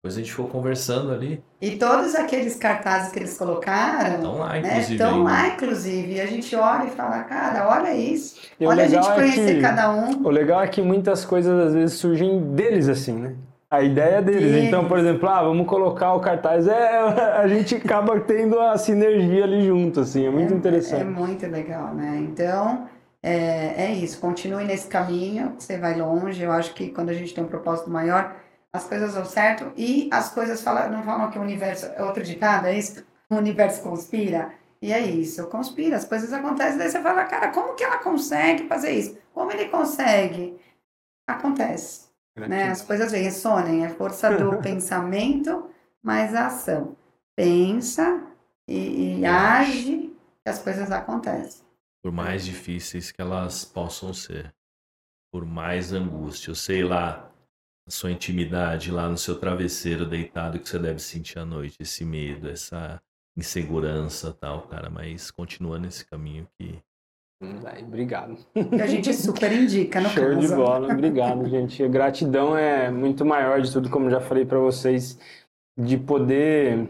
[0.00, 1.42] Depois a gente ficou conversando ali.
[1.60, 4.92] E todos aqueles cartazes que eles colocaram, Estão lá, né, inclusive.
[4.92, 6.12] estão lá, inclusive.
[6.14, 8.40] E a gente olha e fala, cara, olha isso.
[8.60, 10.22] E o olha a legal gente é conhecer que- cada um.
[10.24, 13.34] O legal é que muitas coisas às vezes surgem deles assim, né?
[13.68, 14.64] A ideia é deles.
[14.64, 16.68] Então, por exemplo, ah, vamos colocar o cartaz.
[16.68, 16.96] É,
[17.42, 20.24] a gente acaba tendo a sinergia ali junto, assim.
[20.24, 21.04] É muito É interessante.
[21.06, 22.18] muito legal, né?
[22.20, 22.86] Então,
[23.20, 24.20] é, é isso.
[24.20, 26.40] Continue nesse caminho, você vai longe.
[26.40, 28.32] Eu acho que quando a gente tem um propósito maior,
[28.72, 32.22] as coisas dão certo e as coisas falam, não falam que o universo é outro
[32.22, 33.04] ditado, é isso?
[33.30, 34.52] O universo conspira.
[34.80, 36.78] E é isso, conspira, as coisas acontecem.
[36.78, 39.18] Daí você fala, cara, como que ela consegue fazer isso?
[39.34, 40.58] Como ele consegue?
[41.26, 42.08] Acontece.
[42.36, 42.68] Né?
[42.70, 45.68] As coisas vêm, ressonem, é força do pensamento
[46.02, 46.96] mais a ação.
[47.34, 48.22] Pensa
[48.68, 51.62] e, e age, que as coisas acontecem.
[52.02, 54.54] Por mais difíceis que elas possam ser.
[55.32, 56.54] Por mais angústia.
[56.54, 57.27] Sei lá,
[57.88, 61.76] sua intimidade, lá no seu travesseiro deitado, que você deve sentir à noite.
[61.80, 63.00] Esse medo, essa
[63.36, 64.90] insegurança tal, cara.
[64.90, 66.78] Mas continua nesse caminho que
[67.40, 68.36] Hum, aí, Obrigado.
[68.52, 70.40] Que a gente super indica, no Show caso.
[70.40, 70.92] de bola.
[70.92, 71.82] Obrigado, gente.
[71.82, 75.18] A gratidão é muito maior de tudo, como já falei para vocês,
[75.78, 76.88] de poder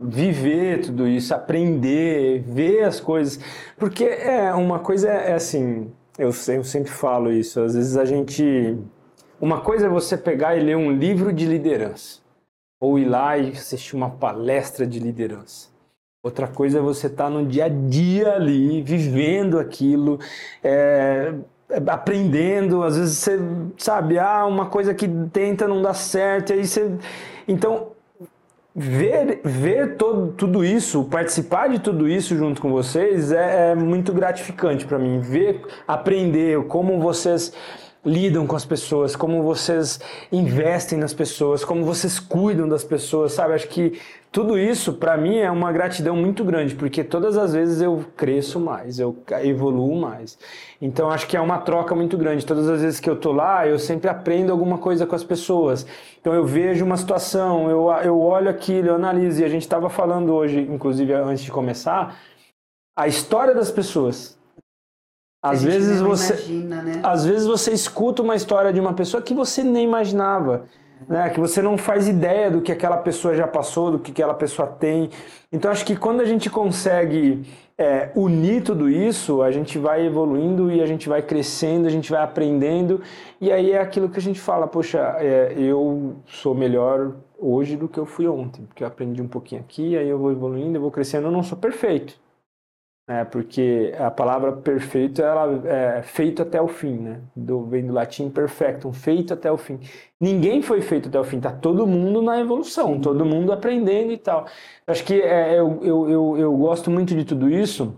[0.00, 3.38] viver tudo isso, aprender, ver as coisas.
[3.76, 8.04] Porque é uma coisa é, é assim, eu, eu sempre falo isso, às vezes a
[8.04, 8.78] gente
[9.44, 12.18] uma coisa é você pegar e ler um livro de liderança
[12.80, 15.68] ou ir lá e assistir uma palestra de liderança.
[16.22, 20.18] Outra coisa é você estar no dia a dia ali, vivendo aquilo,
[20.62, 21.34] é,
[21.86, 22.82] aprendendo.
[22.82, 23.38] Às vezes você
[23.76, 26.96] sabe, ah, uma coisa que tenta não dá certo, aí você.
[27.46, 27.88] Então,
[28.74, 34.10] ver, ver todo, tudo isso, participar de tudo isso junto com vocês é, é muito
[34.10, 35.20] gratificante para mim.
[35.20, 37.52] Ver, aprender como vocês
[38.04, 40.00] lidam com as pessoas, como vocês
[40.30, 43.54] investem nas pessoas, como vocês cuidam das pessoas, sabe?
[43.54, 43.98] Acho que
[44.34, 48.58] tudo isso para mim é uma gratidão muito grande, porque todas as vezes eu cresço
[48.58, 50.36] mais, eu evoluo mais.
[50.82, 52.44] Então acho que é uma troca muito grande.
[52.44, 55.86] Todas as vezes que eu tô lá, eu sempre aprendo alguma coisa com as pessoas.
[56.20, 59.40] Então eu vejo uma situação, eu, eu olho aquilo, eu analiso.
[59.40, 62.16] E a gente estava falando hoje, inclusive antes de começar,
[62.98, 64.36] a história das pessoas.
[65.44, 67.00] Às vezes você, Imagina, né?
[67.02, 70.64] às vezes você escuta uma história de uma pessoa que você nem imaginava,
[71.06, 71.28] né?
[71.28, 74.66] Que você não faz ideia do que aquela pessoa já passou, do que aquela pessoa
[74.66, 75.10] tem.
[75.52, 77.44] Então acho que quando a gente consegue
[77.76, 82.10] é, unir tudo isso, a gente vai evoluindo e a gente vai crescendo, a gente
[82.10, 83.02] vai aprendendo
[83.38, 87.86] e aí é aquilo que a gente fala, poxa, é, eu sou melhor hoje do
[87.86, 90.80] que eu fui ontem, porque eu aprendi um pouquinho aqui, aí eu vou evoluindo, eu
[90.80, 92.23] vou crescendo, eu não sou perfeito.
[93.06, 97.20] É, porque a palavra perfeito ela é feito até o fim, né?
[97.36, 99.78] Do, vem do latim perfectum, feito até o fim.
[100.18, 104.16] Ninguém foi feito até o fim, tá todo mundo na evolução, todo mundo aprendendo e
[104.16, 104.46] tal.
[104.86, 107.94] Acho que é, eu, eu, eu, eu gosto muito de tudo isso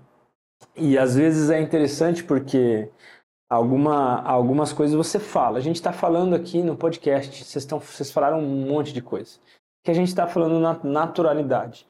[0.77, 2.91] e às vezes é interessante porque
[3.49, 5.59] alguma, algumas coisas você fala.
[5.59, 9.39] A gente está falando aqui no podcast, vocês, estão, vocês falaram um monte de coisa.
[9.85, 11.87] Que a gente está falando na naturalidade.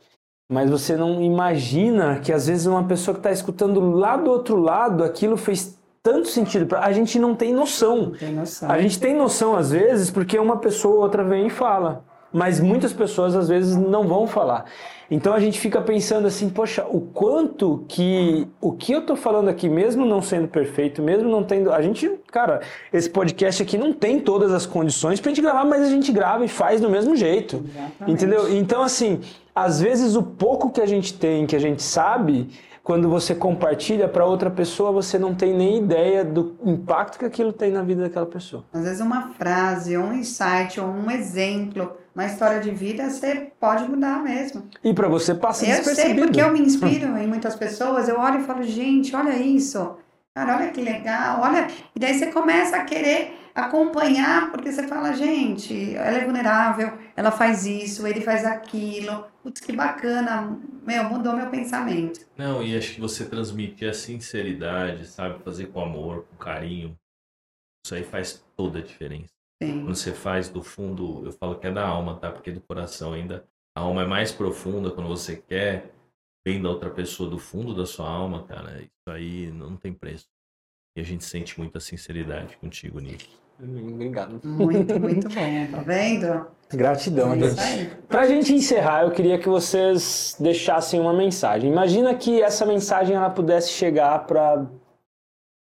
[0.49, 4.57] Mas você não imagina que às vezes uma pessoa que está escutando lá do outro
[4.57, 6.77] lado, aquilo fez tanto sentido.
[6.77, 8.13] A gente não tem noção.
[8.13, 8.71] Tem noção.
[8.71, 12.05] A gente tem noção às vezes porque uma pessoa ou outra vem e fala.
[12.33, 14.67] Mas muitas pessoas às vezes não vão falar.
[15.11, 19.49] Então a gente fica pensando assim, poxa, o quanto que o que eu tô falando
[19.49, 21.73] aqui, mesmo não sendo perfeito, mesmo não tendo.
[21.73, 22.61] A gente, cara,
[22.93, 26.45] esse podcast aqui não tem todas as condições pra gente gravar, mas a gente grava
[26.45, 27.64] e faz do mesmo jeito.
[27.64, 28.13] Exatamente.
[28.13, 28.57] Entendeu?
[28.57, 29.21] Então, assim,
[29.57, 32.50] às vezes o pouco que a gente tem, que a gente sabe,
[32.83, 37.54] quando você compartilha para outra pessoa, você não tem nem ideia do impacto que aquilo
[37.54, 38.64] tem na vida daquela pessoa.
[38.72, 43.88] Às vezes uma frase, um insight, ou um exemplo, uma história de vida, você pode
[43.88, 44.64] mudar mesmo.
[44.84, 46.26] E para você passa Eu sei despercebido.
[46.26, 49.96] porque eu me inspiro em muitas pessoas, eu olho e falo, gente, olha isso.
[50.34, 51.66] Cara, olha que legal, olha.
[51.95, 57.30] E daí você começa a querer acompanhar, porque você fala, gente, ela é vulnerável, ela
[57.30, 59.26] faz isso, ele faz aquilo.
[59.42, 60.61] Putz, que bacana.
[60.87, 62.20] Meu, mudou meu pensamento.
[62.37, 65.42] Não, e acho que você transmitir a sinceridade, sabe?
[65.42, 66.96] Fazer com amor, com carinho.
[67.84, 69.33] Isso aí faz toda a diferença.
[69.62, 69.84] Sim.
[69.84, 72.30] Quando você faz do fundo, eu falo que é da alma, tá?
[72.30, 73.49] Porque do coração ainda.
[73.74, 75.92] A alma é mais profunda quando você quer
[76.46, 78.83] bem da outra pessoa do fundo da sua alma, cara.
[78.83, 80.26] Isso aí não tem preço.
[80.96, 83.46] E a gente sente muita sinceridade contigo nisso.
[83.62, 84.41] Obrigado.
[84.45, 85.66] Muito, muito bom.
[85.70, 86.46] Tá vendo?
[86.72, 87.96] Gratidão, É gente.
[88.08, 91.70] Pra gente encerrar, eu queria que vocês deixassem uma mensagem.
[91.70, 94.66] Imagina que essa mensagem ela pudesse chegar para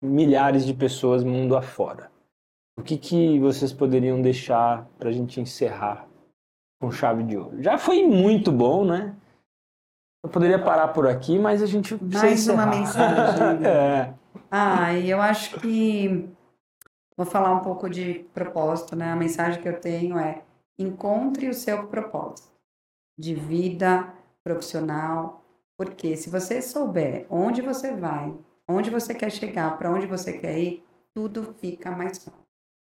[0.02, 2.10] milhares de pessoas mundo afora.
[2.78, 6.06] O que, que vocês poderiam deixar pra gente encerrar
[6.80, 7.62] com chave de ouro?
[7.62, 9.14] Já foi muito bom, né?
[10.24, 13.46] Eu poderia parar por aqui, mas a gente precisa Mais uma encerrar.
[13.56, 13.66] mensagem.
[13.66, 14.14] é.
[14.50, 16.28] Ah, e eu acho que
[17.18, 19.10] vou falar um pouco de propósito, né?
[19.12, 20.42] A mensagem que eu tenho é
[20.78, 22.48] encontre o seu propósito
[23.18, 24.14] de vida
[24.44, 25.44] profissional,
[25.76, 28.32] porque se você souber onde você vai,
[28.68, 32.40] onde você quer chegar, para onde você quer ir, tudo fica mais fácil.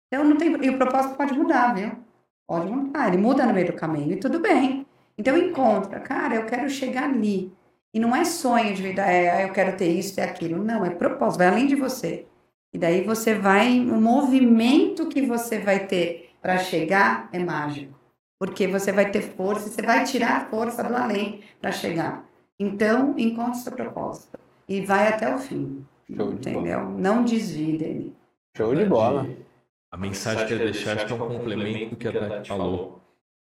[0.08, 1.92] Então não tem e o propósito pode mudar, viu?
[2.48, 4.88] Pode mudar, ele muda no meio do caminho e tudo bem.
[5.18, 7.54] Então encontra, cara, eu quero chegar ali.
[7.94, 10.64] E não é sonho de vida, é "Ah, eu quero ter isso, ter aquilo.
[10.64, 12.28] Não, é propósito, vai além de você.
[12.76, 17.98] E daí você vai, o movimento que você vai ter para chegar é mágico.
[18.38, 22.30] Porque você vai ter força, você vai tirar a força do além para chegar.
[22.60, 24.38] Então, encontre seu propósito
[24.68, 25.86] e vai até o fim.
[26.14, 26.90] Show de entendeu?
[26.90, 28.14] Não desvie dele.
[28.58, 29.26] Show de bola.
[29.90, 32.50] A mensagem que eu ia deixar acho que é um complemento do que a Tati
[32.50, 33.02] falou.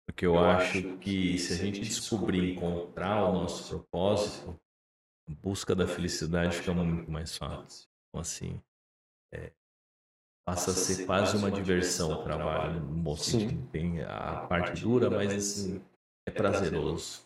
[0.07, 4.55] Porque eu acho que se a gente descobrir, encontrar o nosso propósito,
[5.29, 7.89] a busca da felicidade fica muito mais fácil.
[8.09, 8.61] Então, assim,
[9.37, 9.53] é,
[10.47, 12.81] passa a ser quase uma diversão o trabalho.
[13.17, 13.69] Sentido.
[13.71, 15.81] Tem a parte dura, mas assim,
[16.27, 17.23] é prazeroso.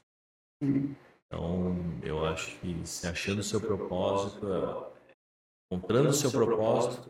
[0.62, 4.90] Então, eu acho que se achando o seu propósito, é,
[5.72, 7.08] encontrando o seu propósito,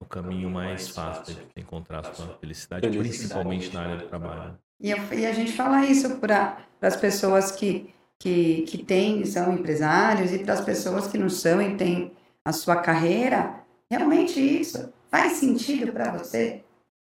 [0.00, 4.58] é o caminho mais fácil de encontrar a sua felicidade, principalmente na área do trabalho.
[4.80, 9.52] E, eu- e a gente fala isso para as pessoas que, que, que têm, são
[9.52, 13.64] empresários e para as pessoas que não são e têm a sua carreira.
[13.90, 16.62] Realmente isso faz sentido para você?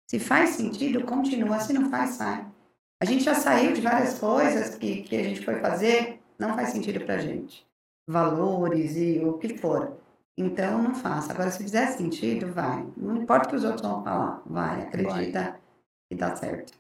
[0.10, 1.60] Se faz sentido, continua.
[1.60, 2.46] Se não faz, sai.
[3.02, 6.70] A gente já saiu de várias coisas que, que a gente foi fazer, não faz
[6.70, 7.66] sentido para gente.
[8.08, 9.98] Valores e o que for.
[10.38, 11.32] Então, não faça.
[11.32, 12.86] Agora, se fizer sentido, vai.
[12.98, 14.42] Não importa o que os outros vão falar.
[14.46, 15.60] Vai, acredita
[16.12, 16.74] e dá certo.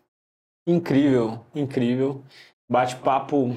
[0.67, 2.23] Incrível, incrível.
[2.69, 3.55] Bate-papo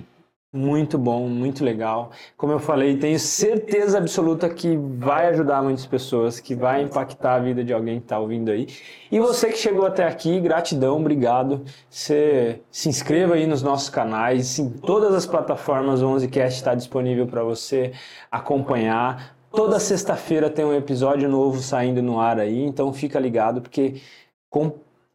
[0.54, 2.12] muito bom, muito legal.
[2.36, 7.38] Como eu falei, tenho certeza absoluta que vai ajudar muitas pessoas, que vai impactar a
[7.40, 8.68] vida de alguém que está ouvindo aí.
[9.10, 11.64] E você que chegou até aqui, gratidão, obrigado.
[11.90, 17.26] Você se inscreva aí nos nossos canais, em todas as plataformas, o 11cast está disponível
[17.26, 17.92] para você
[18.30, 19.34] acompanhar.
[19.50, 24.00] Toda sexta-feira tem um episódio novo saindo no ar aí, então fica ligado, porque
[24.48, 24.70] com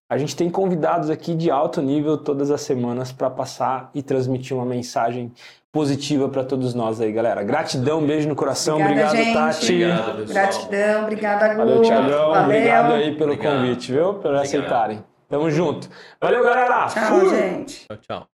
[0.09, 4.57] a gente tem convidados aqui de alto nível todas as semanas para passar e transmitir
[4.57, 5.31] uma mensagem
[5.71, 7.43] positiva para todos nós aí, galera.
[7.43, 8.81] Gratidão, beijo no coração.
[8.81, 9.33] Obrigada, Obrigado, gente.
[9.35, 9.73] Tati.
[9.73, 10.33] Obrigado, pessoal.
[10.33, 11.57] Gratidão, obrigada, Gu.
[11.57, 12.29] Valeu, Tiagão.
[12.31, 12.43] Valeu.
[12.43, 13.55] Obrigado aí pelo Obrigado.
[13.61, 14.05] convite, viu?
[14.05, 14.41] Por Obrigado.
[14.41, 15.03] aceitarem.
[15.29, 15.87] Tamo junto.
[16.19, 16.87] Valeu, galera.
[16.87, 17.29] Tchau, Fui.
[17.29, 17.85] gente.
[17.87, 18.38] Tchau, tchau.